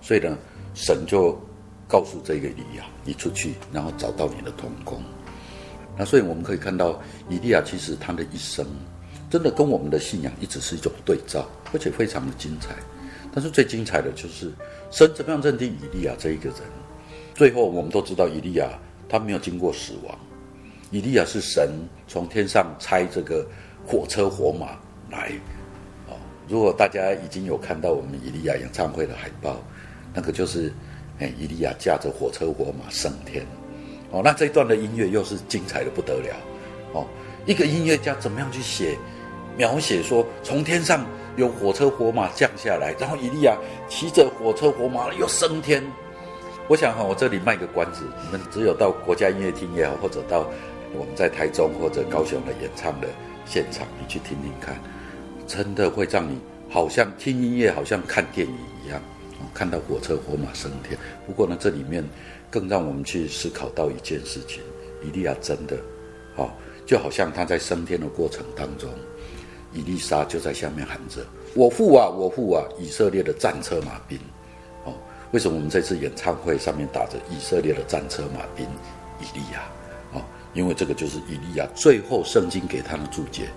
[0.00, 0.38] 所以呢，
[0.80, 1.38] 神就
[1.86, 5.02] 告诉这个以利亚，你出去，然后找到你的同工。
[5.98, 8.64] 那所以我们可以看到，以利亚其实他的一生，
[9.28, 12.74] 真的跟我们的信仰一直是一种对照，而且非常的精彩。
[13.32, 14.50] 但是最精彩的就是
[14.90, 16.58] 神怎么样认定以利亚这一个人。
[17.34, 18.70] 最后我们都知道，以利亚
[19.08, 20.18] 他没有经过死亡。
[20.90, 21.70] 以利亚是神
[22.08, 23.46] 从天上拆这个
[23.86, 24.78] 火车火马
[25.10, 25.32] 来，
[26.08, 26.16] 哦，
[26.48, 29.60] 如果大家已经有看到我们以利亚演唱会的海报，
[30.12, 30.72] 那个就是，
[31.18, 33.46] 哎，伊利亚驾着火车火马升天，
[34.10, 36.36] 哦，那这一段的音乐又是精彩的不得了，
[36.92, 37.06] 哦，
[37.46, 38.98] 一个音乐家怎么样去写
[39.56, 41.04] 描写说从天上
[41.36, 43.56] 有火车火马降下来，然后伊利亚
[43.88, 45.82] 骑着火车火马又升天。
[46.68, 50.48] 我想哈，我这里卖个关子，你们只有到国家音乐厅也好，或者到
[50.92, 53.08] 我们在台中或者高雄的演唱的
[53.44, 54.76] 现场，你去听听看，
[55.46, 56.38] 真的会让你
[56.68, 58.54] 好像听音乐，好像看电影，
[59.54, 60.98] 看到火车火马升天。
[61.26, 62.04] 不过呢，这里面。
[62.52, 64.60] 更让我们去思考到一件事情：
[65.04, 65.76] 以利亚真的，
[66.34, 66.52] 好，
[66.84, 68.90] 就好像他在升天的过程当中，
[69.72, 71.24] 以利沙就在下面喊着
[71.54, 74.18] ：“我父啊，我父啊，以色列的战车马兵。”
[74.84, 74.92] 哦，
[75.30, 78.66] 为什么我们这次演唱会上面打着以色列的战车马兵？
[79.20, 79.62] 以利亚，
[80.12, 80.20] 哦，
[80.52, 83.48] 因为这个就是以利亚最后圣经给他的注解：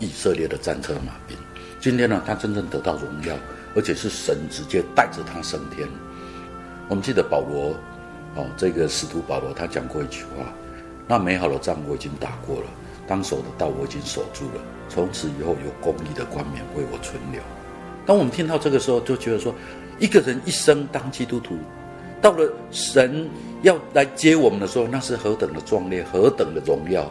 [0.00, 1.36] 以色列的战车马兵。
[1.80, 3.36] 今天呢，他真正得到荣耀，
[3.74, 5.88] 而且是神直接带着他升天。
[6.88, 7.74] 我们记得保罗。
[8.34, 10.50] 哦，这个使徒保罗他讲过一句话
[11.06, 12.66] ：“那美好的仗我已经打过了，
[13.06, 17.42] 当守的道我已经守住了，从此以后有公义的冠冕为我存留。”
[18.06, 19.54] 当我们听到这个时候，就觉得说，
[19.98, 21.58] 一个人一生当基督徒，
[22.22, 23.28] 到了神
[23.60, 27.02] 要来接我们的时候，那是何等的壮烈，何等的荣耀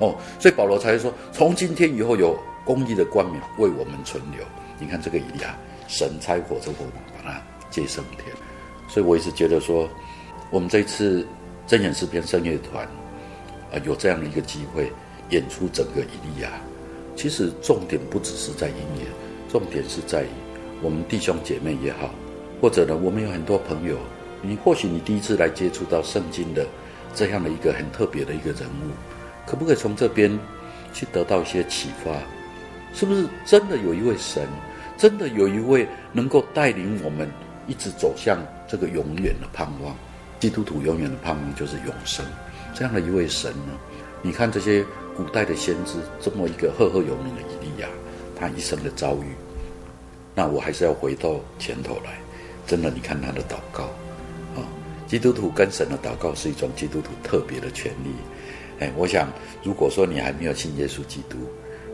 [0.00, 0.16] 哦！
[0.40, 4.44] 所以保罗才会说：“从今天以后有公义的冠冕为我们存留。”
[4.80, 5.54] 你看这个以利亚，
[5.88, 8.34] 神差火车火马把他接升天，
[8.88, 9.88] 所以我一直觉得说。
[10.50, 11.26] 我们这次
[11.66, 12.86] 真言诗篇圣乐团，
[13.72, 14.92] 啊，有这样的一个机会
[15.30, 16.50] 演出整个以利亚。
[17.16, 19.06] 其实重点不只是在音乐，
[19.50, 20.28] 重点是在于
[20.80, 22.14] 我们弟兄姐妹也好，
[22.60, 23.98] 或者呢，我们有很多朋友，
[24.42, 26.64] 你或许你第一次来接触到圣经的
[27.14, 28.92] 这样的一个很特别的一个人物，
[29.44, 30.38] 可不可以从这边
[30.92, 32.12] 去得到一些启发？
[32.92, 34.46] 是不是真的有一位神，
[34.96, 37.28] 真的有一位能够带领我们
[37.66, 38.38] 一直走向
[38.68, 39.94] 这个永远的盼望？
[40.40, 42.24] 基督徒永远的盼望就是永生，
[42.74, 43.72] 这样的一位神呢？
[44.20, 44.84] 你看这些
[45.16, 47.88] 古代的先知，这么一个赫赫有名的以利亚，
[48.36, 49.34] 他一生的遭遇，
[50.34, 52.12] 那我还是要回到前头来。
[52.66, 53.84] 真的，你看他的祷告
[54.54, 54.64] 啊，
[55.06, 58.10] 基督徒跟神的祷告是一种基督徒特别的权利。
[58.80, 59.28] 哎，我想，
[59.62, 61.36] 如果说你还没有信耶稣基督，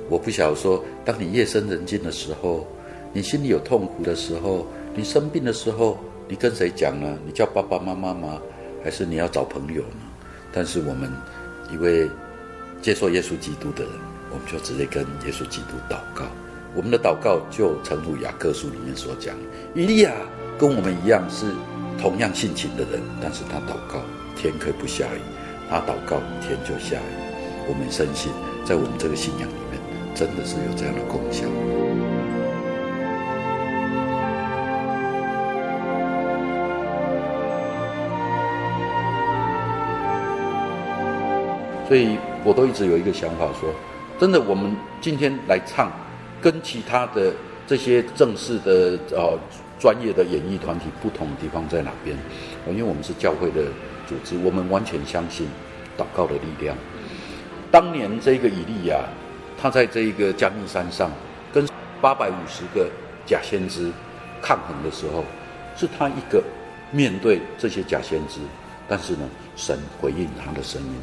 [0.09, 2.67] 我不晓得说，当你夜深人静的时候，
[3.13, 5.99] 你心里有痛苦的时候，你生病的时候。
[6.31, 7.19] 你跟谁讲呢？
[7.27, 8.41] 你叫爸爸妈妈吗？
[8.85, 10.07] 还是你要找朋友呢？
[10.53, 11.11] 但是我们
[11.73, 12.09] 一位
[12.81, 13.93] 接受耶稣基督的人，
[14.31, 16.27] 我们就直接跟耶稣基督祷告。
[16.77, 19.35] 我们的祷告就诚如雅各书里面所讲，
[19.75, 20.13] 以利亚
[20.57, 21.47] 跟我们一样是
[22.01, 24.01] 同样性情的人，但是他祷告
[24.37, 25.21] 天可以不下雨，
[25.69, 27.13] 他祷告天就下雨。
[27.67, 28.31] 我们深信，
[28.65, 29.81] 在我们这个信仰里面，
[30.15, 32.20] 真的是有这样的功效。
[41.91, 43.75] 所以我都一直有一个想法说，
[44.17, 45.91] 真的，我们今天来唱，
[46.41, 47.33] 跟其他的
[47.67, 49.37] 这些正式的呃
[49.77, 52.17] 专业的演艺团体不同的地方在哪边？
[52.69, 53.65] 因为我们是教会的
[54.07, 55.49] 组织，我们完全相信
[55.99, 56.77] 祷告的力量。
[57.73, 59.01] 当年这个以利亚，
[59.61, 61.11] 他在这一个加密山上
[61.53, 61.67] 跟
[62.01, 62.89] 八百五十个
[63.27, 63.91] 假先知
[64.41, 65.25] 抗衡的时候，
[65.77, 66.41] 是他一个
[66.93, 68.39] 面对这些假先知，
[68.87, 70.95] 但是呢，神回应他的声音。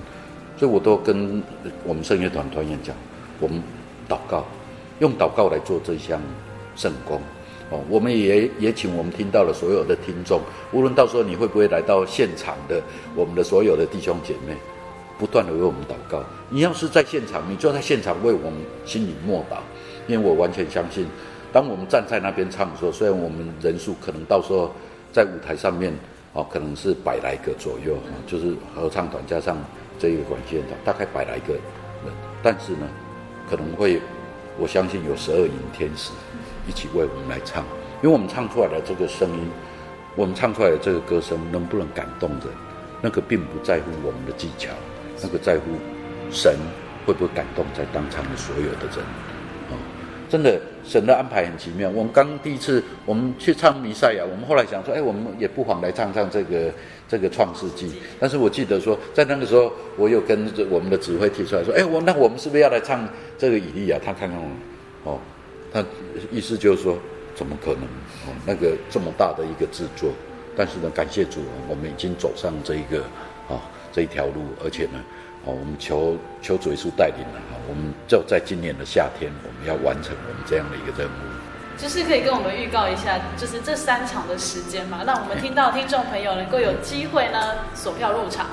[0.57, 1.41] 所以，我都跟
[1.85, 2.95] 我们圣乐团团员讲，
[3.39, 3.61] 我们
[4.09, 4.43] 祷告，
[4.99, 6.19] 用祷告来做这项
[6.75, 7.21] 圣工。
[7.69, 10.41] 哦，我们也也请我们听到了所有的听众，
[10.71, 12.81] 无论到时候你会不会来到现场的，
[13.13, 14.55] 我们的所有的弟兄姐妹，
[15.19, 16.23] 不断的为我们祷告。
[16.49, 18.53] 你要是在现场，你就在现场为我们
[18.85, 19.57] 心里默祷，
[20.07, 21.05] 因为我完全相信，
[21.51, 24.71] 当我们站在那边唱的时候，虽然我们人数可能到时候
[25.11, 25.93] 在舞台上面，
[26.33, 29.55] 哦，可能是百来个左右，就是合唱团加上。
[29.97, 31.61] 这一个管弦大概百来个人，
[32.43, 32.87] 但是呢，
[33.49, 34.01] 可能会，
[34.57, 36.11] 我相信有十二名天使
[36.67, 37.63] 一起为我们来唱，
[38.01, 39.49] 因为我们唱出来的这个声音，
[40.15, 42.47] 我们唱出来的这个歌声能不能感动人，
[43.01, 44.71] 那个并不在乎我们的技巧，
[45.21, 45.63] 那个在乎
[46.31, 46.57] 神
[47.05, 49.05] 会不会感动在当场的所有的人。
[49.69, 49.75] 啊
[50.29, 51.89] 真的，神的安排很奇妙。
[51.89, 56.71] 我们刚第一次我们去唱弥赛亚，我们后来想说，哎，我们也不妨来唱唱这个
[57.07, 57.91] 这个创世纪。
[58.19, 63.07] 但是我记得说，在那个时候，我有跟我们的指挥提出来说，哎，我那我们是不是要来唱
[63.37, 63.99] 这个以利亚？
[63.99, 64.39] 他看看
[65.03, 65.19] 我，哦，
[65.73, 65.83] 他
[66.31, 66.97] 意思就是说，
[67.35, 67.83] 怎么可能？
[67.83, 70.11] 哦，那个这么大的一个制作，
[70.55, 73.01] 但是呢，感谢主，我们已经走上这一个
[73.49, 73.59] 啊、
[73.91, 75.03] 这一条路，而且呢。
[75.45, 81.11] 我们求求主耶稣带领了哈，我们就在今年的夏天，我们要完成我们这样的一个任务。
[81.77, 87.37] 就是可以跟我们预告一下，就是这三场的时间嘛，让我们听到听众朋友能够有机会呢，
[87.75, 88.47] 索票入场。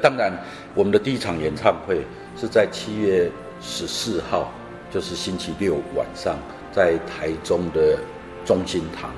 [0.00, 0.32] 当然，
[0.74, 2.06] 我们的第一场演唱会
[2.36, 3.28] 是在七月
[3.60, 4.52] 十四号，
[4.90, 6.38] 就是星期六晚上，
[6.72, 7.98] 在台中的
[8.44, 9.10] 中心堂。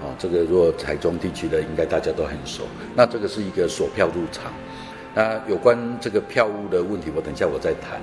[0.00, 2.62] 啊，这个如果台中地区的，应该大家都很熟。
[2.94, 4.52] 那这个是一个锁票入场。
[5.14, 8.00] 那有关这个票务的问题，我等一下我再谈。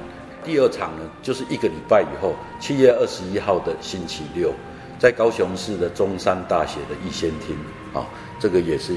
[0.48, 4.54] 第二场呢，就是一个礼拜以后，七月二十一号的星期六，
[4.98, 7.54] 在高雄市的中山大学的逸仙厅。
[7.94, 8.08] 啊，
[8.40, 8.94] 这个也是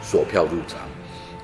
[0.00, 0.80] 锁票入场。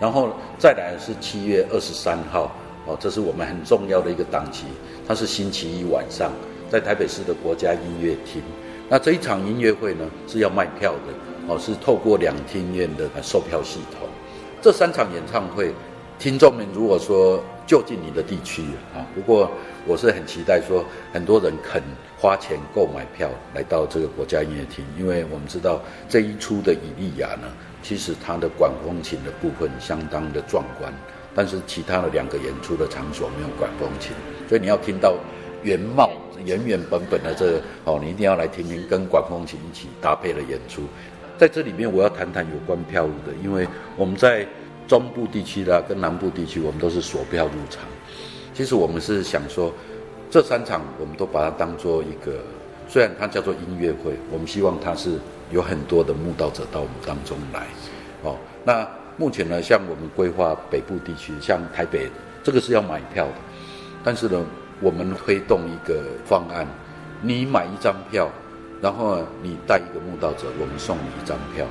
[0.01, 2.51] 然后再来是七月二十三号，
[2.84, 4.64] 哦，这是我们很重要的一个档期，
[5.07, 6.32] 它是星期一晚上，
[6.68, 8.43] 在台北市的国家音乐厅。
[8.89, 11.14] 那这一场音乐会呢，是要卖票的，
[11.47, 14.09] 哦，是透过两厅院的售票系统。
[14.61, 15.72] 这三场演唱会，
[16.18, 18.62] 听众们如果说就近你的地区
[18.95, 19.51] 啊，不过
[19.87, 21.83] 我是很期待说很多人肯
[22.19, 27.47] 花钱购买票来到这个国家音乐厅，因为我们知道这一出的《以利亚》呢。
[27.81, 30.93] 其实它的管风琴的部分相当的壮观，
[31.35, 34.12] 但是其他的两个演出的场所没有管风琴，
[34.49, 35.14] 所以你要听到
[35.62, 36.11] 原貌
[36.45, 40.83] 原原本本的这个哦，你一定要来听听跟管风琴一起搭配的演出。
[41.37, 44.45] 在这里面，我要谈谈有关票务的，因为我们在
[44.89, 47.84] 中部地区啦跟南部地区，我们都是锁票入场。
[48.53, 49.72] 其实我们是想说，
[50.28, 52.41] 这三场我们都把它当做一个，
[52.89, 55.20] 虽然它叫做音乐会，我们希望它是。
[55.51, 57.66] 有很多的慕道者到我们当中来，
[58.22, 58.86] 哦，那
[59.16, 62.07] 目前呢，像我们规划北部地区，像台北，
[62.45, 63.32] 这个是要买票的，
[64.05, 64.45] 但是呢，
[64.82, 66.66] 我们推动一个方案，
[67.22, 68.28] 你买一张票，
[68.82, 71.64] 然后，你带一个慕道者，我们送你一张票，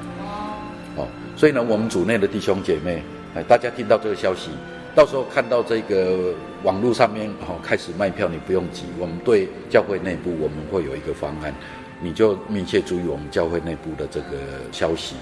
[1.37, 3.03] 所以呢，我们组内的弟兄姐妹，
[3.35, 4.49] 哎，大家听到这个消息，
[4.95, 6.33] 到时候看到这个
[6.63, 11.53] 网络上面哦开始卖票，你不用急，我们对教会内部我们会有一个方案。
[12.01, 14.37] 你就密切注意我们教会内部的这个
[14.71, 15.15] 消息，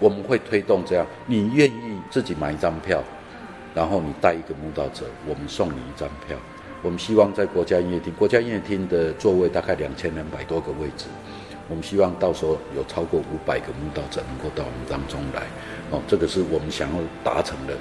[0.00, 3.04] 我们会推动这样，你愿意自己买一张票，
[3.74, 6.34] 然后你带一个慕道者，我们送你一张票。
[6.80, 11.06] 我们希望在国家音乐厅，国家音乐厅的座位大概两千两百多个位置，
[11.68, 15.42] 我们希望到时候有超过五百个慕道者能够到我们当中来，
[15.90, 17.74] 哦，这个是我们想要达成的。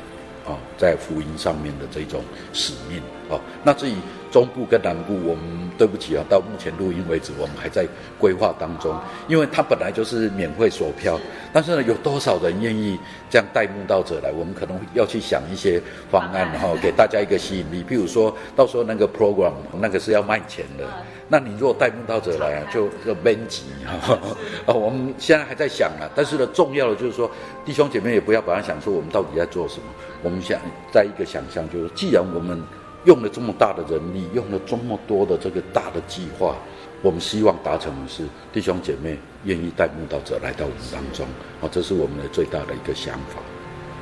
[0.48, 2.24] 啊，在福音上面的这种
[2.54, 3.96] 使命哦，那至于
[4.38, 5.44] 中部跟南部，我们
[5.80, 7.88] 对不起啊，到目前录音为止，我们还在
[8.20, 8.96] 规划当中，
[9.28, 11.20] 因为它本来就是免费索票，
[11.52, 13.00] 但是呢，有多少人愿意
[13.32, 14.32] 这样带慕道者来？
[14.32, 15.82] 我们可能要去想一些
[16.12, 17.82] 方案然后，给大家一个吸引力。
[17.82, 20.86] 比如说到时候那个 program，那个是要卖钱的。
[21.28, 24.14] 那你如果带慕道者来啊，就就编辑哈。
[24.68, 27.28] 啊， 我们现在还在想啊，但是呢，重要的就是说，
[27.66, 29.86] 弟兄姐妹也不要把它想说我们到底在做什么。
[30.22, 30.60] 我们想
[30.94, 32.62] 在一个想象，就是既然我们
[33.08, 36.54] 用了这么大的人力，用了这么多的这个大的计划，
[37.02, 41.26] 我们希望达成的是弟兄姐妹愿意带慕道者来到我们当中。
[41.62, 43.40] 啊，这是我们的最大的一个想法。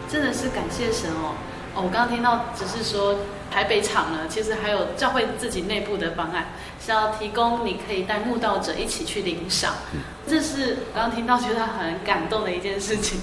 [0.10, 1.36] 真的是感谢神哦。
[1.76, 3.16] 哦，我刚刚听到只是说
[3.52, 6.48] 台北场呢，其实还有教会自己内部的方案，
[6.84, 9.74] 是要提供你可以带慕道者一起去领赏。
[9.94, 13.20] 嗯，这是我刚刚听到觉得很感动的一件事情。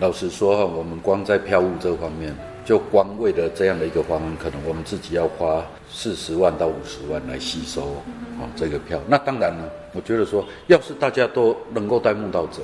[0.00, 2.34] 老实说哈，我们光在票务这方面，
[2.64, 7.92] 就光为了这样的一个方案，可能我们自己要花四十万到五十万来吸收
[8.38, 9.00] 啊这个票。
[9.08, 12.60] 那当然呢，我觉得说，要是大家都能够带慕道者，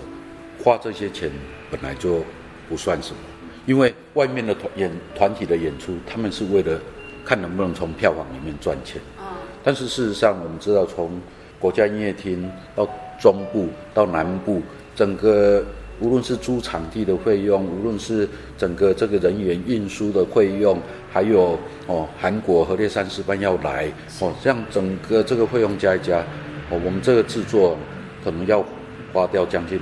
[0.62, 1.30] 花这些钱
[1.70, 2.20] 本来就
[2.68, 3.18] 不算什么。
[3.66, 6.80] 因为外面的团演团体的演出，他们是为了
[7.24, 9.00] 看能不能从票房里面赚钱。
[9.62, 11.20] 但是事实上，我们知道从
[11.60, 12.88] 国家音乐厅到
[13.20, 14.62] 中部到南部，
[14.96, 15.62] 整个
[16.00, 20.78] 无论是租场地的费用，无论是整个这个人员运输的费用，
[21.12, 23.86] 还有哦韩国何烈三师班要来
[24.20, 26.18] 哦，这样整个这个费用加一加，
[26.70, 27.76] 哦，我们这个制作
[28.24, 28.64] 可能要
[29.12, 29.78] 花掉将近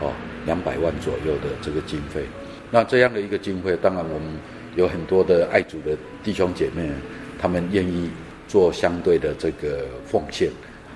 [0.00, 0.10] 哦
[0.46, 2.24] 两百万左右的这个经费。
[2.70, 4.28] 那这样的一个经费，当然我们
[4.74, 6.90] 有很多的爱主的弟兄姐妹，
[7.38, 8.10] 他们愿意
[8.46, 10.50] 做相对的这个奉献。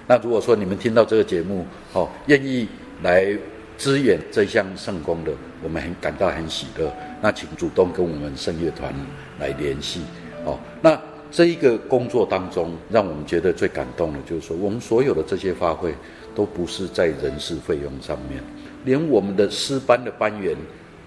[0.07, 2.66] 那如果说你们听到这个节目，哦，愿意
[3.03, 3.37] 来
[3.83, 6.89] 支援这项圣工的，我们很感到很喜乐。
[7.20, 8.95] 那请主动跟我们圣乐团
[9.41, 10.03] 来联系。
[10.45, 10.97] 哦，那
[11.33, 15.93] 这一个工作当中，让我们觉得最感动的，就是说我们所有的这些发挥，
[16.33, 18.41] 都不是在人事费用上面，
[18.85, 20.57] 连我们的诗班的班员。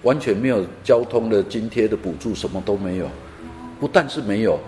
[0.04, 3.10] 完全没有交通的津贴的补助，什么都没有。
[3.80, 4.60] 不但是没有，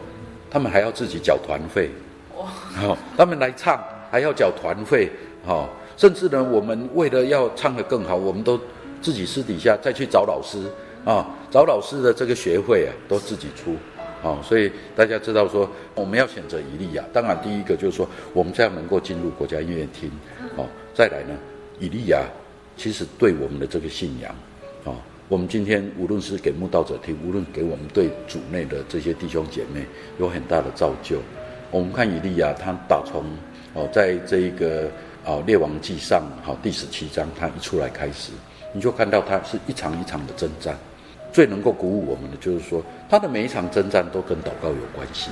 [0.49, 1.91] 他们还要自己缴团费。
[2.35, 3.79] 哦，他们来唱
[4.09, 5.11] 还要缴团费。
[5.45, 8.57] 哦，甚至呢，我们为了要唱得更好，我们都
[9.01, 10.59] 自己私底下再去找老师
[11.03, 13.75] 啊，找老师的这个学费啊，都自己出。
[14.23, 17.03] 哦，所以大家知道说，我们要选择以利亚。
[17.13, 20.09] 当然，第一个就是说，我们这样能够进入国家音乐厅。
[20.55, 21.37] 哦，再来呢，
[21.79, 22.23] 以利亚
[22.75, 24.35] 其实对我们的这个信仰，
[24.85, 24.95] 哦。
[25.29, 29.85] 我们今天无论是给慕道者听，无论给我们对主内的这些弟兄姐妹，
[30.19, 31.17] 有很大的造就。
[31.69, 33.25] 我们看以利亚，他打从
[33.73, 34.89] 哦，在这一个
[35.27, 38.31] 啊列王记上好第十七章，他一出来开始，
[38.71, 40.73] 你就看到他是一场一场的征战。
[41.33, 45.29] 最能够鼓舞我们的，就是说他的每一场征战都跟祷告有关系。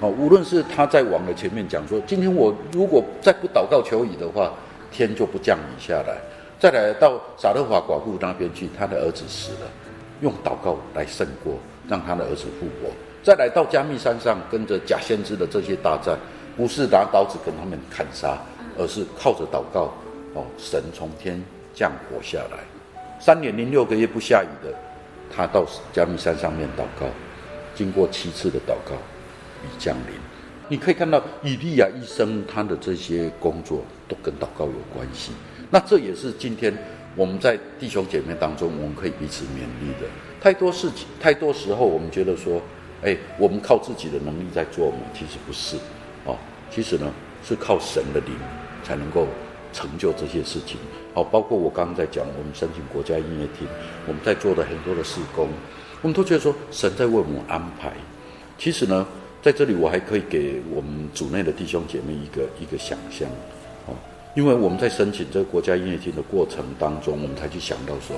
[0.00, 4.52] 哦，无论是他在王的前面讲说，今天我如果再不祷告求雨的话，
[4.90, 6.18] 天就不降雨下来。
[6.58, 9.70] 再来到撒勒法寡妇那边去，他的儿子死了，
[10.22, 11.54] 用祷告来胜过，
[11.88, 12.92] 让他的儿子复活。
[13.22, 16.18] 再来到加密山上，跟着假先知的这些大战，
[16.56, 18.36] 不是拿刀子跟他们砍杀，
[18.78, 19.92] 而是靠着祷告，
[20.34, 21.42] 哦，神从天
[21.74, 22.58] 降火下来。
[23.18, 24.74] 三年零六个月不下雨的，
[25.34, 27.06] 他到加密山上面祷告，
[27.74, 28.94] 经过七次的祷告，
[29.64, 30.14] 雨降临。
[30.68, 35.32] 你可以看到以利亚一生他的这些工作都跟祷告有关系。
[35.70, 36.76] 那这也是今天
[37.14, 40.08] 我们在弟兄姐妹当中，我们可以彼此勉励的。
[40.40, 42.60] 太多事情，太多时候，我们觉得说，
[43.02, 44.98] 哎，我们靠自己的能力在做吗？
[45.14, 45.76] 其实不是，
[46.24, 46.36] 哦，
[46.70, 47.10] 其实呢
[47.42, 48.34] 是靠神的灵
[48.86, 49.26] 才能够
[49.72, 50.78] 成就这些事情。
[51.14, 53.66] 哦，包括我刚刚在讲，我们申请国家音乐厅，
[54.06, 55.48] 我们在做的很多的事工，
[56.02, 57.92] 我们都觉得说神在为我们安排。
[58.56, 59.06] 其实呢，
[59.42, 63.28] 在这里我还可以给我们组内的弟兄姐妹一个一个想象。
[63.86, 63.94] 哦
[64.36, 68.14] 因为我们在申请这个国家音乐厅的过程当中，我们才去想到说，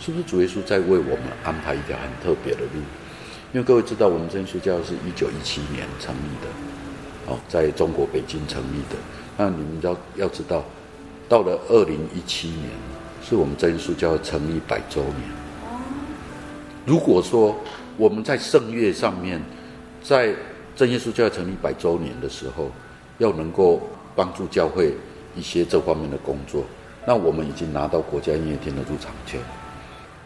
[0.00, 2.82] 是不是主耶稣在为我们安排一条很特别的路？
[3.52, 6.48] 因为各位知道，我们真耶稣教是一九一七年成立的，
[7.32, 8.96] 哦，在中国北京成立的。
[9.36, 10.64] 那你们要要知道，
[11.28, 12.68] 到了二零一七年，
[13.22, 15.20] 是我们真耶稣教成立百周年。
[16.84, 17.56] 如果说
[17.96, 19.42] 我们在圣乐上面，
[20.02, 20.34] 在
[20.74, 22.70] 真耶稣教成立百周年的时候，
[23.18, 23.80] 要能够
[24.14, 24.94] 帮助教会。
[25.34, 26.62] 一些这方面的工作，
[27.06, 29.40] 那我们已经拿到国家音乐厅的入场券，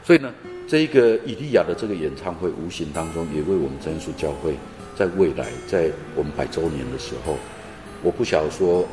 [0.03, 0.35] 所以呢，
[0.67, 4.57] 这个以利亚的这个演唱会，无形当中也为我们真耶稣教会，
[4.97, 7.37] 在未来在我们百周年的时候，
[8.03, 8.87] 我不晓得说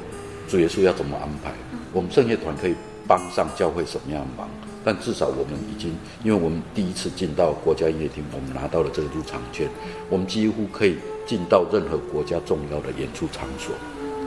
[0.47, 1.51] 主耶稣要怎么安排，
[1.91, 2.75] 我们圣乐团可以
[3.07, 4.49] 帮上教会什么样的忙，
[4.83, 9.67] 但至少我们已经，因为我们第一次进到国家音乐厅，我们拿到了这个入场券，
[10.09, 13.73] 我们几乎可以进到任何国家重要的演出场所。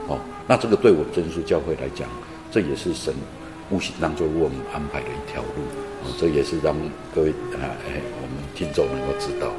[0.07, 2.07] 哦，那这个对我们真耶教会来讲，
[2.51, 3.13] 这也是神
[3.69, 5.61] 无形当中为我们安排的一条路。
[6.03, 6.75] 哦，这也是让
[7.13, 9.51] 各位啊，哎，我们听众能够知道。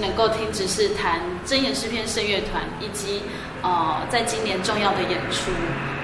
[0.00, 3.22] 能够听执事谈真言诗篇圣乐团以及
[3.62, 5.50] 呃在今年重要的演出。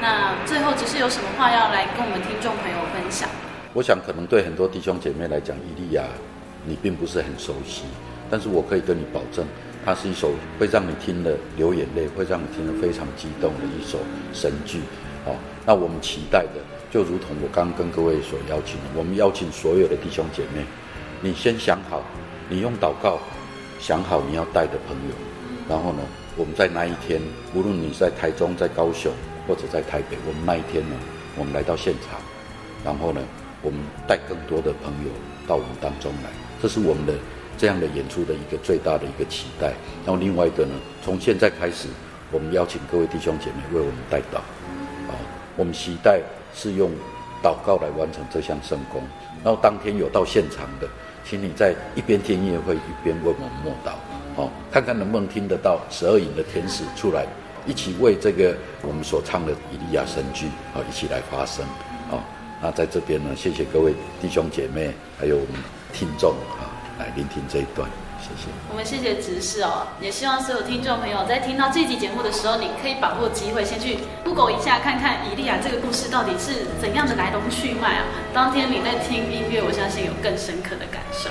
[0.00, 3.28] 那最后，执事有什么话要来跟我们听众朋友分享？
[3.74, 6.04] 我想，可能对很多弟兄姐妹来讲，伊利亚
[6.64, 7.82] 你并不是很熟悉，
[8.30, 9.44] 但是我可以跟你保证，
[9.84, 13.98] 它是一首会让你听了流眼泪，会让你听了非常激动的一首
[14.32, 14.80] 神剧。
[15.24, 15.34] 好，
[15.66, 16.60] 那我们期待的，
[16.90, 20.64] 就如同我刚刚跟各位所邀请的，我们邀请所有的弟兄姐妹，
[21.20, 22.02] 你先想好，
[22.48, 23.18] 你用祷告
[23.78, 25.14] 想好你要带的朋友，
[25.68, 26.02] 然后呢，
[26.36, 27.20] 我们在那一天，
[27.54, 29.12] 无论你在台中，在高雄。
[29.48, 30.96] 或者在台北，我们那一天呢，
[31.34, 32.20] 我们来到现场，
[32.84, 33.20] 然后呢，
[33.62, 35.10] 我们带更多的朋友
[35.46, 36.28] 到我们当中来，
[36.60, 37.14] 这是我们的
[37.56, 39.68] 这样的演出的一个最大的一个期待。
[40.04, 41.88] 然后另外一个呢，从现在开始，
[42.30, 44.38] 我们邀请各位弟兄姐妹为我们带到，
[45.08, 45.16] 啊，
[45.56, 46.20] 我们期待
[46.54, 46.90] 是用
[47.42, 49.00] 祷告来完成这项圣工。
[49.42, 50.86] 然后当天有到现场的，
[51.28, 53.92] 请你在一边听音乐会一边为我们默祷，
[54.40, 57.26] 哦，看看能不能听得到十二营的天使出来。
[57.66, 61.62] 一起为这个我们所唱的以利亚神剧啊，一起来发声
[62.10, 62.24] 啊！
[62.62, 65.60] 那在这边呢，谢谢各位弟兄姐妹，还有我们
[65.92, 67.86] 听众啊，来聆听这一段，
[68.20, 68.48] 谢谢。
[68.70, 78.04] 我们谢谢执事哦，也希望所有听众朋友在听到这集节目的时候，你可以把握机会先去 Google 一下，看看伊利亚这个故事到底是怎样的来龙去脉啊！
[78.34, 81.30] 当天你在听音乐，我相信有更深刻的感受。